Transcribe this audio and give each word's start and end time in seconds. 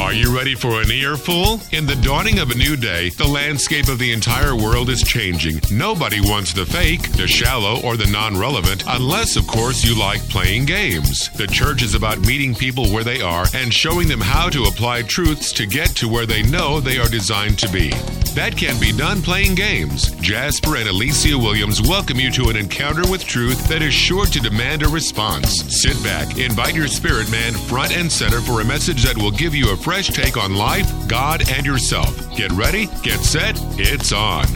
Are 0.00 0.12
you 0.12 0.34
ready 0.34 0.56
for 0.56 0.80
an 0.80 0.90
earful? 0.90 1.60
In 1.70 1.86
the 1.86 1.98
dawning 2.02 2.40
of 2.40 2.50
a 2.50 2.56
new 2.56 2.74
day, 2.76 3.10
the 3.10 3.28
landscape 3.28 3.86
of 3.86 4.00
the 4.00 4.12
entire 4.12 4.56
world 4.56 4.90
is 4.90 5.02
changing. 5.02 5.60
Nobody 5.70 6.20
wants 6.20 6.52
the 6.52 6.66
fake, 6.66 7.12
the 7.12 7.28
shallow, 7.28 7.80
or 7.82 7.96
the 7.96 8.10
non 8.10 8.36
relevant, 8.36 8.82
unless, 8.88 9.36
of 9.36 9.46
course, 9.46 9.84
you 9.84 9.96
like 9.96 10.20
playing 10.28 10.64
games. 10.64 11.30
The 11.30 11.46
church 11.46 11.80
is 11.82 11.94
about 11.94 12.18
meeting 12.18 12.56
people 12.56 12.90
where 12.90 13.04
they 13.04 13.22
are 13.22 13.46
and 13.54 13.72
showing 13.72 14.08
them 14.08 14.20
how 14.20 14.48
to 14.50 14.64
apply 14.64 15.02
truths 15.02 15.52
to 15.52 15.66
get 15.66 15.90
to 15.96 16.08
where 16.08 16.26
they 16.26 16.42
know 16.42 16.80
they 16.80 16.98
are 16.98 17.08
designed 17.08 17.60
to 17.60 17.68
be. 17.70 17.90
That 18.34 18.56
can 18.56 18.80
be 18.80 18.90
done 18.90 19.22
playing 19.22 19.54
games. 19.54 20.10
Jasper 20.16 20.74
and 20.74 20.88
Alicia 20.88 21.38
Williams 21.38 21.80
welcome 21.80 22.18
you 22.18 22.32
to 22.32 22.48
an 22.48 22.56
encounter 22.56 23.08
with 23.08 23.24
truth 23.24 23.68
that 23.68 23.80
is 23.80 23.94
sure 23.94 24.26
to 24.26 24.40
demand 24.40 24.82
a 24.82 24.88
response. 24.88 25.62
Sit 25.72 26.02
back, 26.02 26.36
invite 26.36 26.74
your 26.74 26.88
spirit 26.88 27.30
man 27.30 27.52
front 27.52 27.96
and 27.96 28.10
center 28.10 28.40
for 28.40 28.60
a 28.60 28.64
message 28.64 29.04
that 29.04 29.16
will 29.16 29.30
give 29.30 29.54
you 29.54 29.70
a 29.70 29.76
fresh 29.84 30.08
take 30.08 30.38
on 30.38 30.54
life, 30.54 30.90
God, 31.08 31.46
and 31.50 31.66
yourself. 31.66 32.34
Get 32.34 32.50
ready, 32.52 32.86
get 33.02 33.20
set, 33.20 33.54
it's 33.78 34.12
on. 34.12 34.46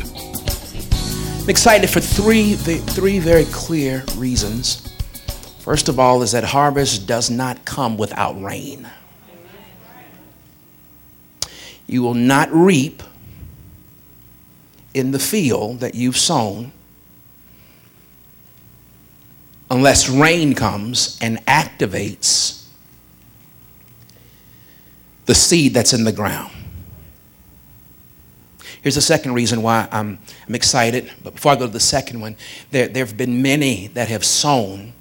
I'm 1.42 1.50
excited 1.50 1.90
for 1.90 2.00
three, 2.00 2.54
three 2.54 3.18
very 3.18 3.44
clear 3.44 4.04
reasons. 4.16 4.90
First 5.58 5.90
of 5.90 5.98
all, 5.98 6.22
is 6.22 6.32
that 6.32 6.44
harvest 6.44 7.06
does 7.06 7.28
not 7.28 7.66
come 7.66 7.98
without 7.98 8.40
rain. 8.42 8.88
You 11.86 12.02
will 12.02 12.14
not 12.14 12.50
reap 12.50 13.02
in 14.94 15.10
the 15.10 15.18
field 15.18 15.80
that 15.80 15.94
you've 15.94 16.16
sown 16.16 16.72
unless 19.70 20.08
rain 20.08 20.54
comes 20.54 21.18
and 21.20 21.44
activates 21.44 22.57
the 25.28 25.34
seed 25.34 25.74
that's 25.74 25.92
in 25.92 26.04
the 26.04 26.12
ground. 26.12 26.50
Here's 28.80 28.94
the 28.94 29.02
second 29.02 29.34
reason 29.34 29.60
why 29.60 29.86
I'm, 29.92 30.18
I'm 30.48 30.54
excited. 30.54 31.12
But 31.22 31.34
before 31.34 31.52
I 31.52 31.56
go 31.56 31.66
to 31.66 31.72
the 31.72 31.78
second 31.78 32.20
one, 32.20 32.34
there, 32.70 32.88
there 32.88 33.04
have 33.04 33.18
been 33.18 33.42
many 33.42 33.88
that 33.88 34.08
have 34.08 34.24
sown 34.24 34.94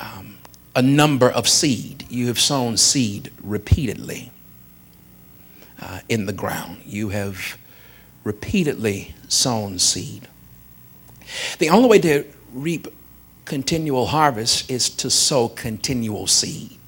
um, 0.00 0.38
a 0.74 0.82
number 0.82 1.30
of 1.30 1.48
seed. 1.48 2.04
You 2.10 2.26
have 2.26 2.40
sown 2.40 2.76
seed 2.76 3.30
repeatedly 3.40 4.32
uh, 5.80 6.00
in 6.08 6.26
the 6.26 6.32
ground. 6.32 6.82
You 6.84 7.10
have 7.10 7.56
repeatedly 8.24 9.14
sown 9.28 9.78
seed. 9.78 10.26
The 11.60 11.70
only 11.70 11.88
way 11.88 12.00
to 12.00 12.24
reap 12.52 12.88
continual 13.44 14.06
harvest 14.06 14.68
is 14.68 14.88
to 14.90 15.08
sow 15.08 15.48
continual 15.48 16.26
seed. 16.26 16.80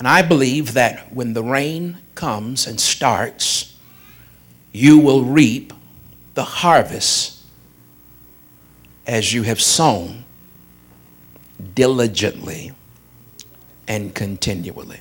And 0.00 0.08
I 0.08 0.22
believe 0.22 0.72
that 0.72 1.12
when 1.12 1.34
the 1.34 1.42
rain 1.42 1.98
comes 2.14 2.66
and 2.66 2.80
starts, 2.80 3.76
you 4.72 4.98
will 4.98 5.24
reap 5.24 5.74
the 6.32 6.42
harvest 6.42 7.42
as 9.06 9.34
you 9.34 9.42
have 9.42 9.60
sown 9.60 10.24
diligently 11.74 12.72
and 13.86 14.14
continually. 14.14 15.00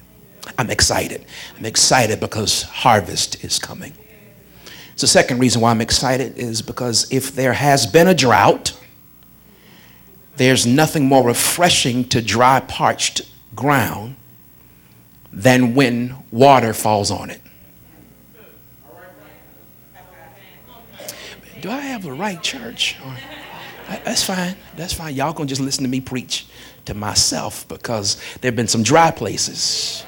I'm 0.58 0.70
excited. 0.70 1.23
I'm 1.58 1.64
excited 1.64 2.20
because 2.20 2.64
harvest 2.64 3.42
is 3.42 3.58
coming. 3.58 3.94
The 4.97 5.08
second 5.08 5.39
reason 5.39 5.61
why 5.61 5.72
I'm 5.72 5.80
excited 5.80 6.38
is 6.38 6.61
because 6.61 7.09
if 7.09 7.33
there 7.33 7.53
has 7.53 7.86
been 7.86 8.09
a 8.09 8.14
drought, 8.14 8.77
there's 10.36 10.67
nothing 10.67 11.05
more 11.05 11.25
refreshing 11.25 12.03
to 12.09 12.22
dry, 12.22 12.59
parched 12.59 13.22
ground 13.55 14.17
than 15.32 15.76
when 15.76 16.16
water 16.32 16.74
falls 16.74 17.12
on 17.12 17.30
it. 17.30 17.42
Do 21.62 21.70
I 21.70 21.80
have 21.80 22.04
the 22.04 22.12
right 22.12 22.42
church? 22.42 22.98
That's 23.88 24.23
fine. 24.23 24.56
That's 24.76 24.94
fine. 24.94 25.16
Y'all 25.16 25.34
gonna 25.34 25.48
just 25.48 25.62
listen 25.62 25.84
to 25.84 25.89
me 25.89 26.00
preach 26.00 26.48
to 26.86 26.94
myself 26.94 27.68
because 27.68 28.16
there 28.42 28.50
have 28.50 28.56
been 28.56 28.68
some 28.68 28.84
dry 28.84 29.12
places. 29.12 30.06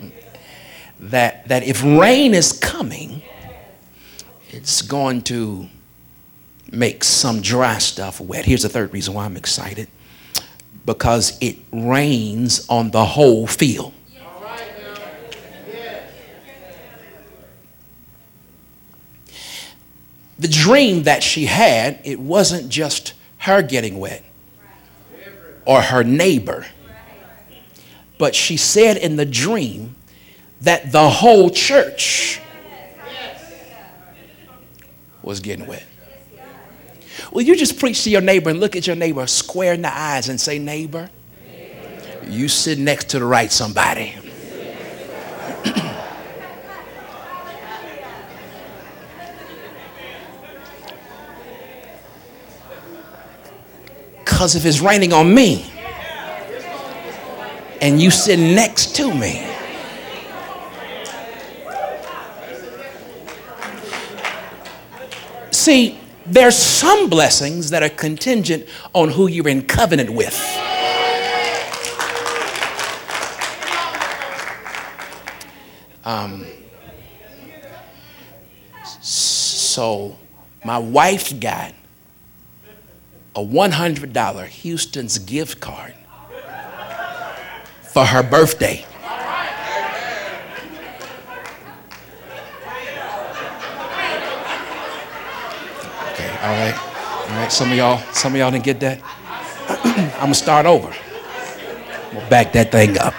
that, 1.00 1.46
that 1.48 1.62
if 1.62 1.82
rain 1.82 2.34
is 2.34 2.52
coming, 2.52 3.22
it's 4.50 4.82
going 4.82 5.22
to 5.22 5.68
make 6.72 7.04
some 7.04 7.40
dry 7.40 7.78
stuff 7.78 8.20
wet. 8.20 8.44
Here's 8.44 8.62
the 8.62 8.68
third 8.68 8.92
reason 8.92 9.14
why 9.14 9.24
I'm 9.24 9.36
excited 9.36 9.88
because 10.86 11.36
it 11.40 11.56
rains 11.72 12.64
on 12.68 12.92
the 12.92 13.04
whole 13.04 13.46
field. 13.46 13.92
The 20.38 20.48
dream 20.48 21.04
that 21.04 21.22
she 21.22 21.46
had, 21.46 21.98
it 22.04 22.20
wasn't 22.20 22.68
just 22.68 23.14
her 23.38 23.62
getting 23.62 23.98
wet 23.98 24.22
or 25.64 25.80
her 25.80 26.04
neighbor, 26.04 26.66
but 28.18 28.34
she 28.34 28.56
said 28.56 28.96
in 28.96 29.16
the 29.16 29.24
dream 29.26 29.96
that 30.60 30.92
the 30.92 31.08
whole 31.08 31.50
church 31.50 32.40
was 35.22 35.40
getting 35.40 35.66
wet. 35.66 35.84
Will 37.32 37.42
you 37.42 37.56
just 37.56 37.78
preach 37.78 38.04
to 38.04 38.10
your 38.10 38.20
neighbor 38.20 38.50
and 38.50 38.60
look 38.60 38.76
at 38.76 38.86
your 38.86 38.96
neighbor 38.96 39.26
square 39.26 39.74
in 39.74 39.82
the 39.82 39.92
eyes 39.92 40.28
and 40.28 40.40
say, 40.40 40.58
Neighbor, 40.58 41.10
you 42.26 42.48
sit 42.48 42.78
next 42.78 43.10
to 43.10 43.18
the 43.18 43.24
right 43.24 43.50
somebody. 43.50 44.14
Because 54.24 54.54
if 54.54 54.66
it's 54.66 54.80
raining 54.80 55.14
on 55.14 55.34
me 55.34 55.72
and 57.80 58.00
you 58.00 58.10
sit 58.10 58.38
next 58.38 58.94
to 58.96 59.14
me, 59.14 59.50
see, 65.50 65.98
there's 66.28 66.56
some 66.56 67.08
blessings 67.08 67.70
that 67.70 67.82
are 67.82 67.88
contingent 67.88 68.68
on 68.92 69.10
who 69.10 69.26
you're 69.26 69.48
in 69.48 69.62
covenant 69.62 70.10
with. 70.10 70.34
Um, 76.04 76.46
so 79.00 80.16
my 80.64 80.78
wife 80.78 81.38
got 81.40 81.74
a 83.34 83.40
$100 83.40 84.46
Houston's 84.46 85.18
gift 85.18 85.60
card 85.60 85.94
for 87.82 88.04
her 88.04 88.22
birthday. 88.22 88.84
All 96.46 96.52
right. 96.52 96.74
All 97.28 97.36
right. 97.38 97.50
Some 97.50 97.72
of 97.72 97.76
y'all, 97.76 97.98
some 98.12 98.32
of 98.34 98.38
y'all 98.38 98.52
didn't 98.52 98.62
get 98.62 98.78
that. 98.78 99.00
I'm 100.14 100.20
gonna 100.20 100.34
start 100.34 100.64
over. 100.64 100.94
We'll 102.12 102.30
back 102.30 102.52
that 102.52 102.70
thing 102.70 102.96
up. 102.98 103.14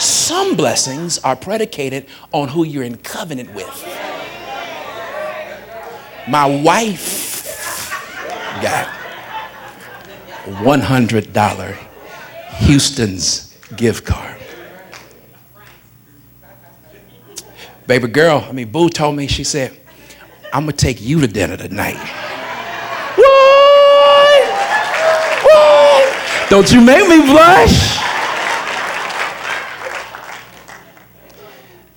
Some 0.00 0.56
blessings 0.56 1.18
are 1.18 1.36
predicated 1.36 2.06
on 2.32 2.48
who 2.48 2.64
you're 2.64 2.84
in 2.84 2.96
covenant 2.96 3.52
with. 3.52 3.68
My 6.26 6.46
wife 6.46 7.92
got 8.62 8.88
a 10.46 10.50
$100 10.62 11.76
Houston's 12.60 13.58
gift 13.76 14.06
card. 14.06 14.38
Baby 17.86 18.08
girl, 18.08 18.42
I 18.48 18.52
mean, 18.52 18.70
Boo 18.72 18.88
told 18.88 19.16
me, 19.16 19.26
she 19.26 19.44
said, 19.44 19.78
I'm 20.52 20.64
going 20.64 20.76
to 20.76 20.84
take 20.84 21.00
you 21.00 21.20
to 21.20 21.26
dinner 21.26 21.56
tonight. 21.56 21.98
What? 23.16 24.42
What? 25.44 26.48
Don't 26.48 26.72
you 26.72 26.80
make 26.80 27.08
me 27.08 27.20
blush. 27.26 27.96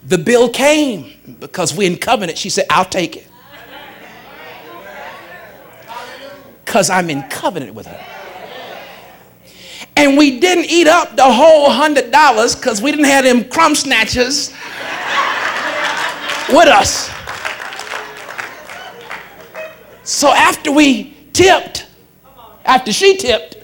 The 0.04 0.18
bill 0.18 0.50
came 0.50 1.38
because 1.40 1.76
we 1.76 1.86
in 1.86 1.98
covenant. 1.98 2.38
She 2.38 2.50
said, 2.50 2.66
I'll 2.70 2.84
take 2.84 3.16
it. 3.16 3.28
Because 6.66 6.90
I'm 6.90 7.10
in 7.10 7.22
covenant 7.30 7.76
with 7.76 7.86
her. 7.86 8.06
And 9.96 10.18
we 10.18 10.40
didn't 10.40 10.66
eat 10.66 10.88
up 10.88 11.16
the 11.16 11.32
whole 11.32 11.70
hundred 11.70 12.10
dollars 12.10 12.56
because 12.56 12.82
we 12.82 12.90
didn't 12.92 13.06
have 13.06 13.26
them 13.26 13.44
crumb 13.50 13.76
snatchers 13.76 14.50
with 16.50 16.68
us. 16.68 17.10
So 20.10 20.34
after 20.34 20.72
we 20.72 21.16
tipped, 21.34 21.86
after 22.66 22.92
she 22.92 23.16
tipped, 23.16 23.58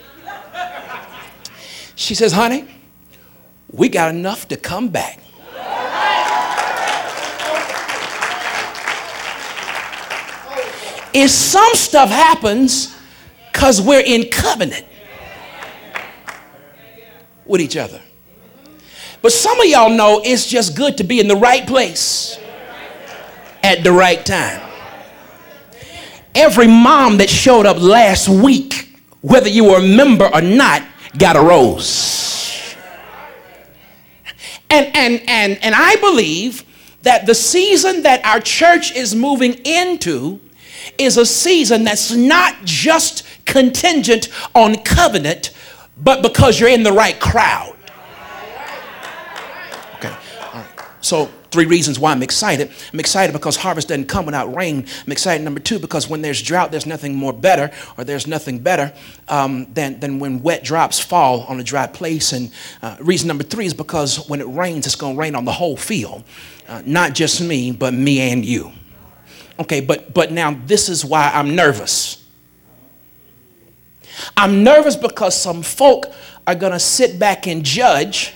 she 1.96 2.14
says, 2.14 2.34
honey, 2.34 2.68
we 3.72 3.90
got 3.90 4.12
enough 4.14 4.48
to 4.50 4.56
come 4.56 4.90
back. 4.90 5.20
If 11.16 11.32
some 11.32 11.74
stuff 11.74 12.10
happens 12.10 12.96
because 13.52 13.82
we're 13.82 14.04
in 14.06 14.30
covenant 14.30 14.86
with 17.48 17.60
each 17.60 17.76
other. 17.76 18.04
But 19.24 19.32
some 19.32 19.60
of 19.60 19.66
y'all 19.66 19.90
know 19.90 20.22
it's 20.24 20.46
just 20.46 20.78
good 20.78 20.98
to 20.98 21.04
be 21.04 21.20
in 21.20 21.28
the 21.28 21.38
right 21.38 21.66
place 21.66 22.38
at 23.64 23.84
the 23.84 23.92
right 23.92 24.24
time. 24.24 24.65
Every 26.36 26.68
mom 26.68 27.18
that 27.18 27.30
showed 27.30 27.66
up 27.66 27.80
last 27.80 28.28
week, 28.28 28.98
whether 29.22 29.48
you 29.48 29.64
were 29.64 29.80
a 29.80 29.82
member 29.82 30.30
or 30.34 30.42
not, 30.42 30.84
got 31.18 31.36
a 31.38 31.42
rose. 31.42 32.76
And, 34.70 34.96
and, 34.96 35.24
and, 35.28 35.64
and 35.64 35.74
I 35.76 35.96
believe 35.96 36.64
that 37.04 37.26
the 37.26 37.36
season 37.36 38.04
that 38.04 38.26
our 38.26 38.40
church 38.40 38.94
is 38.94 39.16
moving 39.16 39.54
into 39.64 40.42
is 40.98 41.18
a 41.18 41.26
season 41.26 41.84
that's 41.84 42.12
not 42.12 42.56
just 42.66 43.24
contingent 43.46 44.28
on 44.54 44.76
covenant, 44.76 45.52
but 45.98 46.22
because 46.22 46.60
you're 46.60 46.70
in 46.70 46.84
the 46.84 46.92
right 46.92 47.20
crowd. 47.20 47.76
Okay, 49.96 50.14
all 50.42 50.54
right. 50.54 50.66
So, 51.00 51.30
three 51.56 51.66
reasons 51.66 51.98
why 51.98 52.12
I'm 52.12 52.22
excited. 52.22 52.70
I'm 52.92 53.00
excited 53.00 53.32
because 53.32 53.56
harvest 53.56 53.88
doesn't 53.88 54.08
come 54.08 54.26
without 54.26 54.54
rain. 54.54 54.86
I'm 55.06 55.12
excited, 55.14 55.42
number 55.42 55.62
two, 55.62 55.80
because 55.80 56.10
when 56.10 56.22
there's 56.22 56.42
drought, 56.42 56.70
there's 56.70 56.86
nothing 56.86 57.16
more 57.16 57.32
better, 57.32 57.72
or 57.98 58.04
there's 58.04 58.28
nothing 58.28 58.60
better 58.60 58.94
um, 59.30 59.66
than, 59.74 60.02
than 60.02 60.20
when 60.20 60.44
wet 60.44 60.66
drops 60.66 61.00
fall 61.00 61.44
on 61.44 61.58
a 61.62 61.64
dry 61.64 61.88
place. 61.88 62.34
And 62.34 62.52
uh, 62.82 62.98
reason 63.00 63.30
number 63.30 63.46
three 63.46 63.66
is 63.66 63.74
because 63.74 64.28
when 64.28 64.42
it 64.42 64.48
rains, 64.48 64.86
it's 64.86 64.96
going 64.96 65.16
to 65.16 65.20
rain 65.20 65.34
on 65.34 65.46
the 65.46 65.54
whole 65.54 65.78
field. 65.78 66.26
Uh, 66.68 66.82
not 66.86 67.14
just 67.14 67.40
me, 67.40 67.72
but 67.72 67.94
me 67.94 68.20
and 68.20 68.44
you. 68.44 68.74
Okay, 69.58 69.80
but, 69.80 70.14
but 70.14 70.34
now 70.34 70.60
this 70.66 70.90
is 70.90 71.06
why 71.06 71.32
I'm 71.34 71.56
nervous. 71.56 72.22
I'm 74.36 74.62
nervous 74.62 74.98
because 74.98 75.42
some 75.42 75.62
folk 75.64 76.08
are 76.46 76.56
going 76.56 76.74
to 76.74 76.80
sit 76.80 77.18
back 77.18 77.48
and 77.48 77.64
judge 77.64 78.34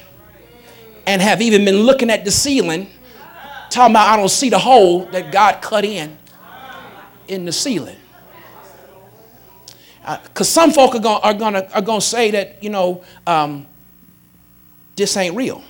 and 1.06 1.22
have 1.22 1.42
even 1.42 1.66
been 1.66 1.80
looking 1.80 2.10
at 2.10 2.24
the 2.24 2.32
ceiling, 2.32 2.88
talking 3.70 3.94
about 3.94 4.08
I 4.08 4.18
don't 4.18 4.30
see 4.30 4.50
the 4.50 4.60
hole 4.60 5.06
that 5.06 5.32
God 5.32 5.62
cut 5.62 5.86
in 5.86 6.18
in 7.28 7.46
the 7.46 7.52
ceiling. 7.52 7.96
Because 10.02 10.48
uh, 10.58 10.62
some 10.62 10.72
folk 10.72 10.96
are 10.96 11.00
going 11.00 11.22
are 11.22 11.34
gonna, 11.34 11.68
are 11.74 11.82
gonna 11.82 12.02
say 12.02 12.32
that, 12.32 12.64
you 12.64 12.70
know, 12.70 13.04
um, 13.28 13.68
this 14.96 15.16
ain't 15.18 15.36
real. 15.36 15.64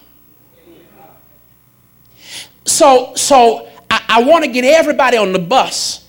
So, 2.66 3.13
so 3.16 3.68
I, 3.90 4.04
I 4.07 4.24
want 4.24 4.45
to 4.45 4.52
get 4.52 4.63
everybody 4.63 5.18
on 5.18 5.34
the 5.34 5.40
bus 5.40 6.07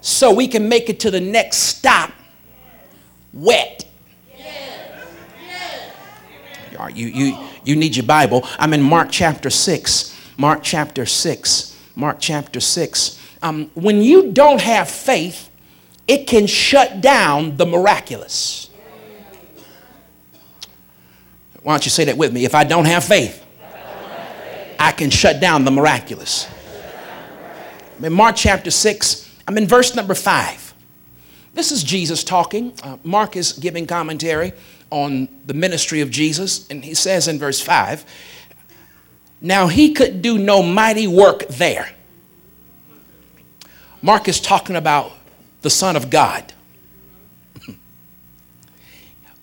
so 0.00 0.34
we 0.34 0.48
can 0.48 0.68
make 0.68 0.88
it 0.88 1.00
to 1.00 1.10
the 1.10 1.20
next 1.20 1.58
stop 1.58 2.10
wet. 3.32 3.86
You, 6.94 7.08
you, 7.08 7.38
you 7.62 7.76
need 7.76 7.94
your 7.94 8.06
Bible. 8.06 8.46
I'm 8.58 8.72
in 8.72 8.80
Mark 8.80 9.10
chapter 9.10 9.50
6. 9.50 10.16
Mark 10.40 10.60
chapter 10.62 11.04
6. 11.04 11.78
Mark 11.96 12.16
chapter 12.18 12.60
6. 12.60 13.20
Um, 13.42 13.70
when 13.74 14.00
you 14.00 14.32
don't 14.32 14.62
have 14.62 14.88
faith, 14.88 15.50
it 16.08 16.26
can 16.26 16.46
shut 16.46 17.02
down 17.02 17.58
the 17.58 17.66
miraculous. 17.66 18.70
Why 21.62 21.74
don't 21.74 21.84
you 21.84 21.90
say 21.90 22.04
that 22.04 22.16
with 22.16 22.32
me? 22.32 22.46
If 22.46 22.54
I 22.54 22.64
don't 22.64 22.86
have 22.86 23.04
faith, 23.04 23.44
I 24.78 24.92
can 24.92 25.10
shut 25.10 25.42
down 25.42 25.66
the 25.66 25.70
miraculous. 25.70 26.48
In 28.02 28.10
Mark 28.10 28.34
chapter 28.34 28.70
6, 28.70 29.30
I'm 29.46 29.58
in 29.58 29.66
verse 29.66 29.94
number 29.94 30.14
5. 30.14 30.72
This 31.52 31.70
is 31.70 31.84
Jesus 31.84 32.24
talking. 32.24 32.72
Uh, 32.82 32.96
Mark 33.04 33.36
is 33.36 33.52
giving 33.52 33.86
commentary 33.86 34.54
on 34.88 35.28
the 35.44 35.52
ministry 35.52 36.00
of 36.00 36.10
Jesus, 36.10 36.66
and 36.70 36.82
he 36.82 36.94
says 36.94 37.28
in 37.28 37.38
verse 37.38 37.60
5 37.60 38.06
Now 39.40 39.68
he 39.68 39.92
could 39.92 40.22
do 40.22 40.38
no 40.38 40.62
mighty 40.62 41.06
work 41.06 41.48
there. 41.48 41.90
Mark 44.02 44.28
is 44.28 44.40
talking 44.40 44.76
about 44.76 45.12
the 45.62 45.70
Son 45.70 45.96
of 45.96 46.10
God. 46.10 46.52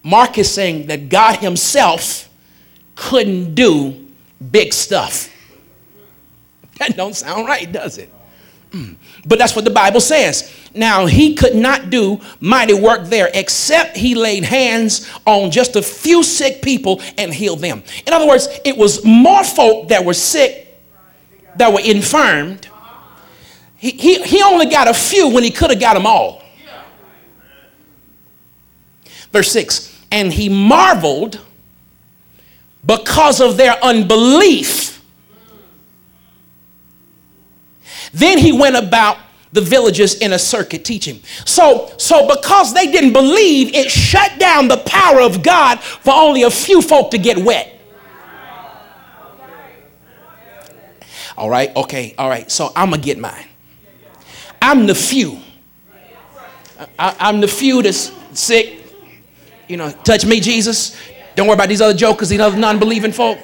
Mark 0.03 0.37
is 0.37 0.49
saying 0.51 0.87
that 0.87 1.09
God 1.09 1.37
Himself 1.39 2.29
couldn't 2.95 3.55
do 3.55 4.07
big 4.51 4.73
stuff. 4.73 5.29
That 6.79 6.95
don't 6.95 7.15
sound 7.15 7.47
right, 7.47 7.69
does 7.71 7.97
it? 7.97 8.11
Mm. 8.71 8.95
But 9.25 9.39
that's 9.39 9.55
what 9.55 9.65
the 9.65 9.71
Bible 9.71 10.01
says. 10.01 10.53
Now, 10.73 11.05
he 11.05 11.35
could 11.35 11.55
not 11.55 11.89
do 11.89 12.19
mighty 12.39 12.73
work 12.73 13.05
there 13.05 13.29
except 13.33 13.97
he 13.97 14.13
laid 14.13 14.43
hands 14.43 15.09
on 15.25 15.51
just 15.51 15.75
a 15.75 15.81
few 15.81 16.21
sick 16.23 16.61
people 16.61 17.01
and 17.17 17.33
healed 17.33 17.59
them. 17.59 17.83
In 18.05 18.13
other 18.13 18.27
words, 18.27 18.47
it 18.65 18.77
was 18.77 19.03
more 19.05 19.43
folk 19.43 19.87
that 19.89 20.03
were 20.03 20.13
sick, 20.13 20.77
that 21.55 21.71
were 21.71 21.79
infirmed. 21.79 22.69
He, 23.77 23.91
he, 23.91 24.21
he 24.23 24.41
only 24.41 24.65
got 24.65 24.87
a 24.87 24.93
few 24.93 25.29
when 25.29 25.43
he 25.43 25.51
could 25.51 25.69
have 25.69 25.79
got 25.79 25.93
them 25.93 26.05
all. 26.05 26.43
Verse 29.31 29.51
6 29.51 30.05
And 30.11 30.33
he 30.33 30.49
marveled 30.49 31.39
because 32.85 33.39
of 33.39 33.57
their 33.57 33.73
unbelief 33.83 34.96
Then 38.13 38.37
he 38.37 38.51
went 38.51 38.75
about 38.75 39.17
the 39.51 39.61
villages 39.61 40.15
in 40.15 40.33
a 40.33 40.39
circuit 40.39 40.83
teaching. 40.83 41.21
So, 41.45 41.91
so 41.97 42.27
because 42.27 42.73
they 42.73 42.91
didn't 42.91 43.13
believe, 43.13 43.73
it 43.73 43.89
shut 43.89 44.39
down 44.39 44.67
the 44.67 44.77
power 44.77 45.21
of 45.21 45.41
God 45.41 45.79
for 45.79 46.13
only 46.13 46.43
a 46.43 46.51
few 46.51 46.81
folk 46.81 47.11
to 47.11 47.17
get 47.17 47.37
wet. 47.37 47.73
All 51.37 51.49
right, 51.49 51.73
okay, 51.75 52.15
all 52.17 52.29
right. 52.29 52.49
So 52.51 52.71
I'm 52.75 52.89
gonna 52.89 53.01
get 53.01 53.19
mine. 53.19 53.45
I'm 54.61 54.87
the 54.87 54.95
few. 54.95 55.39
I, 56.97 57.29
am 57.29 57.41
the 57.41 57.47
few 57.47 57.81
that's 57.83 58.11
sick. 58.33 58.83
You 59.67 59.77
know, 59.77 59.91
touch 60.03 60.25
me, 60.25 60.39
Jesus. 60.39 60.97
Don't 61.35 61.47
worry 61.47 61.53
about 61.55 61.69
these 61.69 61.81
other 61.81 61.93
jokers, 61.93 62.29
these 62.29 62.39
other 62.39 62.57
non-believing 62.57 63.11
folk. 63.11 63.37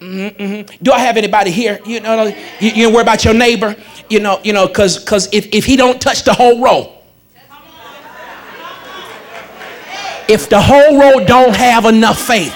Mm-hmm. 0.00 0.82
Do 0.82 0.92
I 0.92 0.98
have 1.00 1.16
anybody 1.16 1.50
here? 1.50 1.80
You 1.86 2.00
know, 2.00 2.26
you, 2.60 2.70
you 2.70 2.90
worry 2.90 3.02
about 3.02 3.24
your 3.24 3.34
neighbor. 3.34 3.76
You 4.08 4.20
know, 4.20 4.40
you 4.44 4.52
know, 4.52 4.66
because 4.66 4.98
because 4.98 5.28
if, 5.32 5.46
if 5.52 5.64
he 5.64 5.76
don't 5.76 6.00
touch 6.00 6.24
the 6.24 6.32
whole 6.34 6.62
row, 6.62 6.92
if 10.28 10.48
the 10.48 10.60
whole 10.60 10.98
row 10.98 11.24
don't 11.24 11.56
have 11.56 11.86
enough 11.86 12.20
faith, 12.20 12.54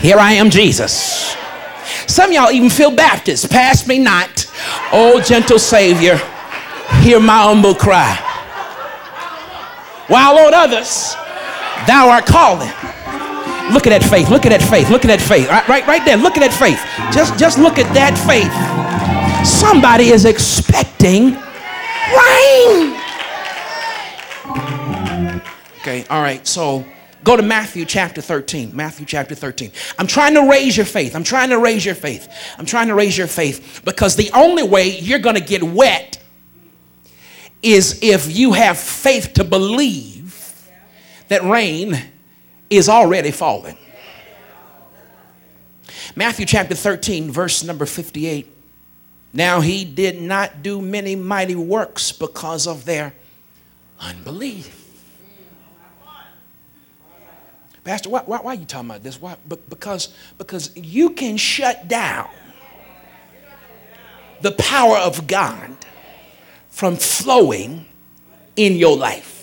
here 0.00 0.18
I 0.18 0.32
am, 0.34 0.50
Jesus. 0.50 1.36
Some 2.06 2.32
y'all 2.32 2.52
even 2.52 2.70
feel 2.70 2.94
Baptist. 2.94 3.50
Pass 3.50 3.86
me 3.86 3.98
not, 3.98 4.46
oh 4.92 5.20
gentle 5.20 5.58
Savior, 5.58 6.20
hear 7.02 7.18
my 7.18 7.42
humble 7.42 7.74
cry. 7.74 8.22
While 10.06 10.38
on 10.38 10.54
others, 10.54 11.14
thou 11.88 12.08
art 12.08 12.26
calling. 12.26 12.70
Look 13.72 13.86
at 13.86 13.90
that 13.90 14.04
faith. 14.08 14.30
Look 14.30 14.46
at 14.46 14.50
that 14.50 14.62
faith. 14.62 14.90
Look 14.90 15.04
at 15.04 15.08
that 15.08 15.20
faith. 15.20 15.48
Right, 15.48 15.66
right, 15.68 15.86
right 15.86 16.04
there. 16.04 16.16
Look 16.16 16.36
at 16.36 16.40
that 16.40 16.52
faith. 16.52 16.80
Just, 17.12 17.38
just 17.38 17.58
look 17.58 17.78
at 17.78 17.92
that 17.94 18.16
faith. 18.26 18.52
Somebody 19.46 20.10
is 20.10 20.24
expecting 20.24 21.34
rain. 22.14 22.96
Okay, 25.80 26.04
all 26.08 26.22
right. 26.22 26.46
So 26.46 26.84
go 27.24 27.36
to 27.36 27.42
Matthew 27.42 27.84
chapter 27.84 28.20
13. 28.20 28.74
Matthew 28.74 29.04
chapter 29.04 29.34
13. 29.34 29.72
I'm 29.98 30.06
trying 30.06 30.34
to 30.34 30.48
raise 30.48 30.76
your 30.76 30.86
faith. 30.86 31.16
I'm 31.16 31.24
trying 31.24 31.50
to 31.50 31.58
raise 31.58 31.84
your 31.84 31.94
faith. 31.96 32.28
I'm 32.58 32.66
trying 32.66 32.88
to 32.88 32.94
raise 32.94 33.18
your 33.18 33.26
faith 33.26 33.82
because 33.84 34.14
the 34.14 34.30
only 34.32 34.62
way 34.62 34.98
you're 34.98 35.18
going 35.18 35.36
to 35.36 35.44
get 35.44 35.62
wet 35.62 36.22
is 37.62 37.98
if 38.02 38.36
you 38.36 38.52
have 38.52 38.78
faith 38.78 39.32
to 39.34 39.44
believe 39.44 40.70
that 41.28 41.42
rain 41.42 42.00
is 42.70 42.88
already 42.88 43.30
falling. 43.30 43.76
Matthew 46.14 46.46
chapter 46.46 46.74
13, 46.74 47.30
verse 47.30 47.62
number 47.62 47.86
58. 47.86 48.46
Now 49.32 49.60
he 49.60 49.84
did 49.84 50.20
not 50.20 50.62
do 50.62 50.80
many 50.80 51.14
mighty 51.14 51.54
works 51.54 52.12
because 52.12 52.66
of 52.66 52.84
their 52.84 53.12
unbelief. 54.00 54.82
Pastor, 57.84 58.08
why, 58.08 58.22
why, 58.26 58.38
why, 58.38 58.52
are 58.52 58.54
you 58.56 58.64
talking 58.64 58.90
about 58.90 59.02
this? 59.02 59.20
Why? 59.20 59.36
Because, 59.46 60.12
because 60.38 60.74
you 60.74 61.10
can 61.10 61.36
shut 61.36 61.86
down 61.86 62.28
the 64.40 64.50
power 64.52 64.96
of 64.96 65.26
God 65.26 65.76
from 66.68 66.96
flowing 66.96 67.86
in 68.56 68.74
your 68.74 68.96
life. 68.96 69.35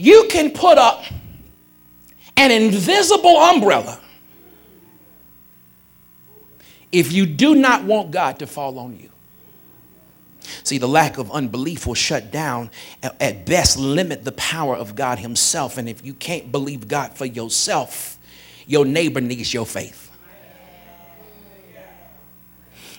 You 0.00 0.28
can 0.30 0.52
put 0.52 0.78
up 0.78 1.02
an 2.36 2.52
invisible 2.52 3.36
umbrella 3.36 3.98
if 6.92 7.10
you 7.10 7.26
do 7.26 7.56
not 7.56 7.82
want 7.82 8.12
God 8.12 8.38
to 8.38 8.46
fall 8.46 8.78
on 8.78 8.96
you. 8.96 9.10
See, 10.62 10.78
the 10.78 10.86
lack 10.86 11.18
of 11.18 11.32
unbelief 11.32 11.84
will 11.84 11.94
shut 11.94 12.30
down, 12.30 12.70
at 13.02 13.44
best, 13.44 13.76
limit 13.76 14.24
the 14.24 14.32
power 14.32 14.76
of 14.76 14.94
God 14.94 15.18
Himself. 15.18 15.76
And 15.76 15.88
if 15.88 16.06
you 16.06 16.14
can't 16.14 16.52
believe 16.52 16.86
God 16.86 17.14
for 17.14 17.26
yourself, 17.26 18.18
your 18.68 18.84
neighbor 18.84 19.20
needs 19.20 19.52
your 19.52 19.66
faith. 19.66 20.12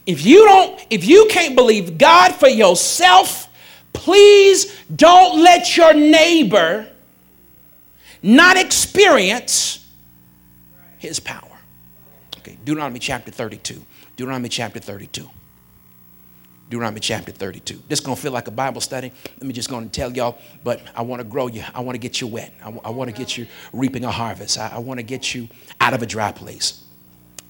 If 0.06 0.26
you 0.26 0.44
don't, 0.44 0.86
if 0.90 1.06
you 1.06 1.28
can't 1.30 1.56
believe 1.56 1.98
God 1.98 2.36
for 2.36 2.50
yourself, 2.50 3.49
please 3.94 4.76
don't 4.96 5.42
let 5.42 5.76
your 5.76 5.94
neighbor 5.94 6.88
not 8.22 8.58
experience 8.58 9.86
his 10.98 11.20
power. 11.20 11.58
Okay, 12.38 12.58
Deuteronomy 12.64 13.00
chapter 13.00 13.32
32. 13.32 13.86
Deuteronomy 14.16 14.50
chapter 14.50 14.80
32. 14.80 15.30
Deuteronomy 16.70 17.00
chapter 17.00 17.32
32. 17.32 17.82
This 17.88 18.00
is 18.00 18.06
going 18.06 18.16
to 18.16 18.22
feel 18.22 18.32
like 18.32 18.48
a 18.48 18.52
Bible 18.52 18.80
study. 18.80 19.12
Let 19.38 19.44
me 19.44 19.54
just 19.54 19.70
go 19.70 19.78
and 19.78 19.92
tell 19.92 20.12
y'all, 20.16 20.38
but 20.64 20.82
I 20.96 21.02
want 21.02 21.20
to 21.20 21.24
grow 21.24 21.48
you. 21.48 21.64
I 21.74 21.80
want 21.80 21.96
to 21.96 22.00
get 22.00 22.22
you 22.22 22.28
wet. 22.28 22.54
I 22.62 22.90
want 22.92 23.10
to 23.10 23.16
get 23.16 23.38
you 23.38 23.48
reaping 23.74 24.04
a 24.06 24.12
harvest. 24.12 24.60
I, 24.60 24.74
I 24.76 24.78
want 24.80 25.00
to 25.00 25.04
get 25.04 25.34
you 25.34 25.48
out 25.82 25.94
of 25.94 26.04
a 26.04 26.06
dry 26.06 26.32
place. 26.32 26.84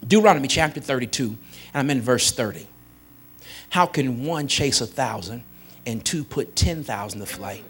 Deuteronomy 0.08 0.48
chapter 0.48 0.80
32, 0.80 1.26
and 1.26 1.38
I'm 1.74 1.90
in 1.90 2.02
verse 2.02 2.32
30. 2.32 2.66
How 3.70 3.86
can 3.86 4.24
one 4.24 4.48
chase 4.48 4.80
a 4.80 4.88
thousand 4.88 5.44
and 5.90 6.04
two 6.04 6.24
put 6.24 6.56
10,000 6.56 7.20
to 7.20 7.26
flight? 7.26 7.64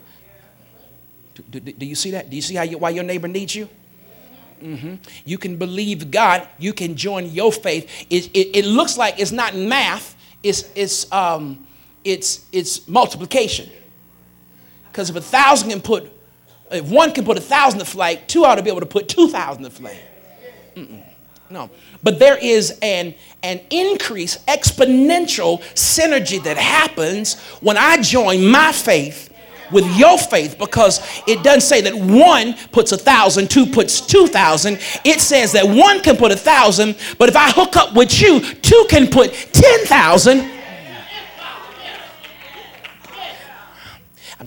Do, 1.36 1.60
do, 1.60 1.72
do, 1.72 1.86
you 1.86 1.96
see 1.96 2.12
that? 2.12 2.30
Do 2.30 2.36
you 2.36 2.42
see 2.42 2.56
how 2.56 2.64
you, 2.64 2.78
why 2.78 2.90
your 2.90 3.04
neighbor 3.04 3.28
needs 3.28 3.56
you? 3.56 3.70
Mm-hmm. 4.62 4.96
You 5.26 5.38
can 5.38 5.58
believe 5.58 6.12
God. 6.12 6.48
You 6.58 6.74
can 6.74 6.96
join 6.96 7.30
your 7.32 7.52
faith. 7.52 8.08
It, 8.10 8.28
it, 8.34 8.58
it 8.58 8.66
looks 8.66 8.98
like 8.98 9.20
it's 9.20 9.32
not 9.32 9.56
math. 9.56 10.18
It's, 10.44 10.70
it's, 10.76 11.10
um, 11.12 11.66
it's, 12.04 12.46
it's 12.52 12.88
multiplication. 12.88 13.70
Because 14.92 15.10
if 15.10 15.16
a 15.16 15.22
thousand 15.22 15.70
can 15.70 15.82
put, 15.82 16.12
if 16.72 16.90
one 16.90 17.14
can 17.14 17.24
put 17.24 17.38
a 17.38 17.42
thousand 17.42 17.80
to 17.80 17.86
flight, 17.86 18.28
two 18.28 18.44
ought 18.44 18.56
to 18.56 18.64
be 18.64 18.70
able 18.70 18.82
to 18.82 18.86
put 18.86 19.08
two 19.08 19.30
thousand 19.30 19.64
to 19.64 19.70
flight. 19.70 20.02
Mm-mm. 20.76 21.09
No. 21.50 21.70
But 22.03 22.20
there 22.20 22.38
is 22.38 22.77
an, 22.82 23.15
an 23.41 23.60
increase, 23.72 24.38
exponential 24.46 25.62
synergy 25.74 26.44
that 26.44 26.58
happens 26.58 27.39
when 27.62 27.75
I 27.75 28.01
join 28.01 28.46
my 28.46 28.72
faith 28.72 29.34
with 29.72 29.86
your 29.98 30.18
faith 30.18 30.58
because 30.58 31.00
it 31.27 31.44
doesn't 31.44 31.62
say 31.62 31.82
that 31.82 31.96
one 31.96 32.56
puts 32.72 32.91
a 32.91 32.98
thousand, 32.98 33.50
two 33.50 33.65
puts 33.65 34.01
two 34.01 34.27
thousand. 34.27 34.79
It 35.03 35.20
says 35.20 35.51
that 35.53 35.65
one 35.65 36.01
can 36.01 36.18
put 36.18 36.32
a 36.32 36.36
thousand, 36.36 36.96
but 37.18 37.29
if 37.29 37.36
I 37.36 37.51
hook 37.51 37.75
up 37.75 37.94
with 37.94 38.22
you, 38.22 38.39
two 38.39 38.86
can 38.89 39.08
put 39.08 39.34
ten 39.51 39.86
thousand 39.86 40.59